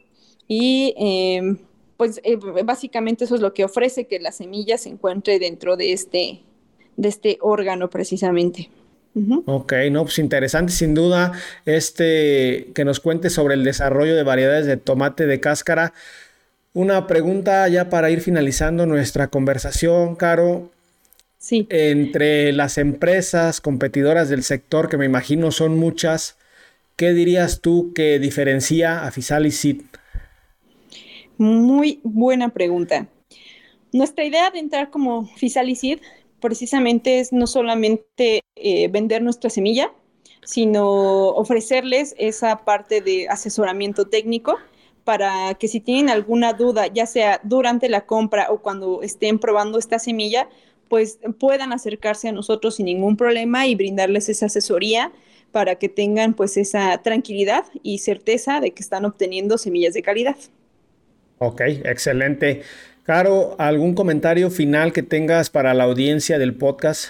Y 0.47 0.93
em, 0.97 1.57
pues 1.97 2.21
eh, 2.23 2.37
básicamente 2.63 3.25
eso 3.25 3.35
es 3.35 3.41
lo 3.41 3.53
que 3.53 3.65
ofrece 3.65 4.07
que 4.07 4.19
la 4.19 4.31
semilla 4.31 4.77
se 4.77 4.89
encuentre 4.89 5.39
dentro 5.39 5.77
de 5.77 5.93
este 5.93 6.43
de 6.97 7.09
este 7.09 7.37
órgano 7.41 7.89
precisamente. 7.89 8.69
Ok, 9.45 9.73
no, 9.91 10.03
pues 10.03 10.19
interesante 10.19 10.71
sin 10.71 10.93
duda 10.93 11.33
este 11.65 12.71
que 12.73 12.85
nos 12.85 13.01
cuente 13.01 13.29
sobre 13.29 13.55
el 13.55 13.65
desarrollo 13.65 14.15
de 14.15 14.23
variedades 14.23 14.65
de 14.65 14.77
tomate 14.77 15.27
de 15.27 15.41
cáscara. 15.41 15.93
Una 16.73 17.07
pregunta 17.07 17.67
ya 17.67 17.89
para 17.89 18.09
ir 18.09 18.21
finalizando 18.21 18.85
nuestra 18.85 19.27
conversación, 19.27 20.15
Caro. 20.15 20.71
Sí. 21.37 21.67
Entre 21.69 22.53
las 22.53 22.77
empresas 22.77 23.59
competidoras 23.59 24.29
del 24.29 24.43
sector, 24.43 24.87
que 24.87 24.97
me 24.97 25.05
imagino 25.05 25.51
son 25.51 25.77
muchas, 25.77 26.37
¿qué 26.95 27.13
dirías 27.13 27.59
tú 27.59 27.91
que 27.93 28.19
diferencia 28.19 29.05
a 29.05 29.11
Fisal 29.11 29.45
y 29.45 29.51
Seed? 29.51 29.81
Muy 31.37 31.99
buena 32.03 32.49
pregunta. 32.49 33.07
Nuestra 33.91 34.23
idea 34.23 34.51
de 34.51 34.59
entrar 34.59 34.89
como 34.89 35.25
Fisal 35.35 35.67
y 35.67 35.75
Seed 35.75 35.99
precisamente 36.41 37.19
es 37.19 37.31
no 37.31 37.47
solamente 37.47 38.41
eh, 38.55 38.87
vender 38.89 39.21
nuestra 39.21 39.49
semilla, 39.49 39.91
sino 40.43 41.29
ofrecerles 41.29 42.15
esa 42.17 42.65
parte 42.65 43.01
de 43.01 43.29
asesoramiento 43.29 44.07
técnico 44.07 44.57
para 45.03 45.53
que 45.55 45.67
si 45.67 45.79
tienen 45.79 46.09
alguna 46.09 46.53
duda, 46.53 46.87
ya 46.87 47.05
sea 47.05 47.39
durante 47.43 47.89
la 47.89 48.05
compra 48.05 48.47
o 48.49 48.61
cuando 48.61 49.01
estén 49.01 49.39
probando 49.39 49.79
esta 49.79 49.99
semilla, 49.99 50.49
pues 50.89 51.19
puedan 51.39 51.73
acercarse 51.73 52.27
a 52.27 52.31
nosotros 52.31 52.75
sin 52.75 52.87
ningún 52.87 53.15
problema 53.15 53.65
y 53.65 53.75
brindarles 53.75 54.29
esa 54.29 54.47
asesoría 54.47 55.11
para 55.51 55.75
que 55.75 55.89
tengan 55.89 56.33
pues 56.33 56.57
esa 56.57 56.97
tranquilidad 57.01 57.65
y 57.83 57.99
certeza 57.99 58.59
de 58.59 58.71
que 58.71 58.81
están 58.81 59.05
obteniendo 59.05 59.57
semillas 59.57 59.93
de 59.93 60.01
calidad. 60.01 60.35
Ok, 61.39 61.61
excelente. 61.61 62.61
Caro, 63.03 63.55
¿algún 63.57 63.95
comentario 63.95 64.51
final 64.51 64.93
que 64.93 65.01
tengas 65.01 65.49
para 65.49 65.73
la 65.73 65.85
audiencia 65.85 66.37
del 66.37 66.55
podcast? 66.55 67.09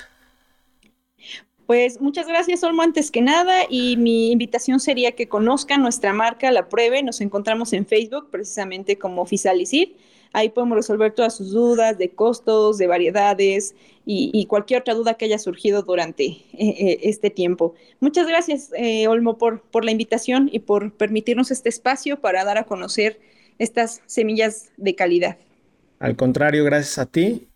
Pues 1.65 1.99
muchas 1.99 2.27
gracias, 2.27 2.63
Olmo, 2.63 2.82
antes 2.82 3.12
que 3.12 3.21
nada, 3.21 3.63
y 3.69 3.97
mi 3.97 4.32
invitación 4.32 4.80
sería 4.80 5.13
que 5.13 5.27
conozcan 5.27 5.82
nuestra 5.82 6.13
marca, 6.13 6.51
la 6.51 6.69
pruebe. 6.69 7.04
Nos 7.04 7.21
encontramos 7.21 7.73
en 7.73 7.86
Facebook, 7.86 8.30
precisamente 8.32 8.97
como 8.97 9.25
Fisalicid. 9.25 9.89
Ahí 10.34 10.49
podemos 10.49 10.77
resolver 10.77 11.13
todas 11.13 11.36
sus 11.36 11.51
dudas 11.51 11.97
de 11.97 12.10
costos, 12.10 12.77
de 12.77 12.88
variedades 12.88 13.75
y, 14.06 14.45
cualquier 14.47 14.82
otra 14.82 14.93
duda 14.93 15.13
que 15.15 15.25
haya 15.25 15.38
surgido 15.38 15.82
durante 15.84 16.23
eh, 16.23 16.45
eh, 16.54 16.99
este 17.04 17.30
tiempo. 17.30 17.75
Muchas 17.99 18.27
gracias, 18.27 18.71
eh, 18.77 19.08
Olmo, 19.08 19.38
por, 19.38 19.62
por 19.62 19.84
la 19.84 19.91
invitación 19.91 20.49
y 20.51 20.60
por 20.60 20.93
permitirnos 20.93 21.51
este 21.51 21.69
espacio 21.69 22.19
para 22.21 22.45
dar 22.45 22.58
a 22.58 22.63
conocer 22.63 23.19
estas 23.60 24.01
semillas 24.08 24.71
de 24.77 24.95
calidad. 24.95 25.38
Al 26.01 26.15
contrario, 26.15 26.65
gracias 26.65 26.97
a 26.97 27.05
ti. 27.05 27.47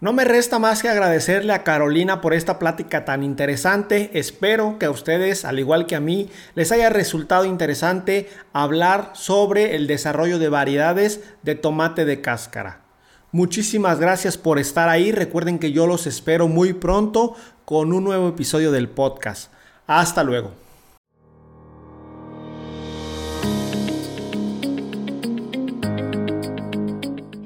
No 0.00 0.14
me 0.14 0.24
resta 0.24 0.58
más 0.58 0.80
que 0.80 0.88
agradecerle 0.88 1.52
a 1.52 1.62
Carolina 1.62 2.22
por 2.22 2.32
esta 2.32 2.58
plática 2.58 3.04
tan 3.04 3.22
interesante. 3.22 4.10
Espero 4.14 4.78
que 4.78 4.86
a 4.86 4.90
ustedes, 4.90 5.44
al 5.44 5.58
igual 5.58 5.84
que 5.84 5.94
a 5.94 6.00
mí, 6.00 6.30
les 6.54 6.72
haya 6.72 6.88
resultado 6.88 7.44
interesante 7.44 8.30
hablar 8.54 9.10
sobre 9.12 9.76
el 9.76 9.86
desarrollo 9.86 10.38
de 10.38 10.48
variedades 10.48 11.20
de 11.42 11.54
tomate 11.54 12.06
de 12.06 12.22
cáscara. 12.22 12.80
Muchísimas 13.30 14.00
gracias 14.00 14.38
por 14.38 14.58
estar 14.58 14.88
ahí. 14.88 15.12
Recuerden 15.12 15.58
que 15.58 15.72
yo 15.72 15.86
los 15.86 16.06
espero 16.06 16.48
muy 16.48 16.72
pronto 16.72 17.36
con 17.66 17.92
un 17.92 18.04
nuevo 18.04 18.30
episodio 18.30 18.72
del 18.72 18.88
podcast. 18.88 19.52
Hasta 19.86 20.24
luego. 20.24 20.69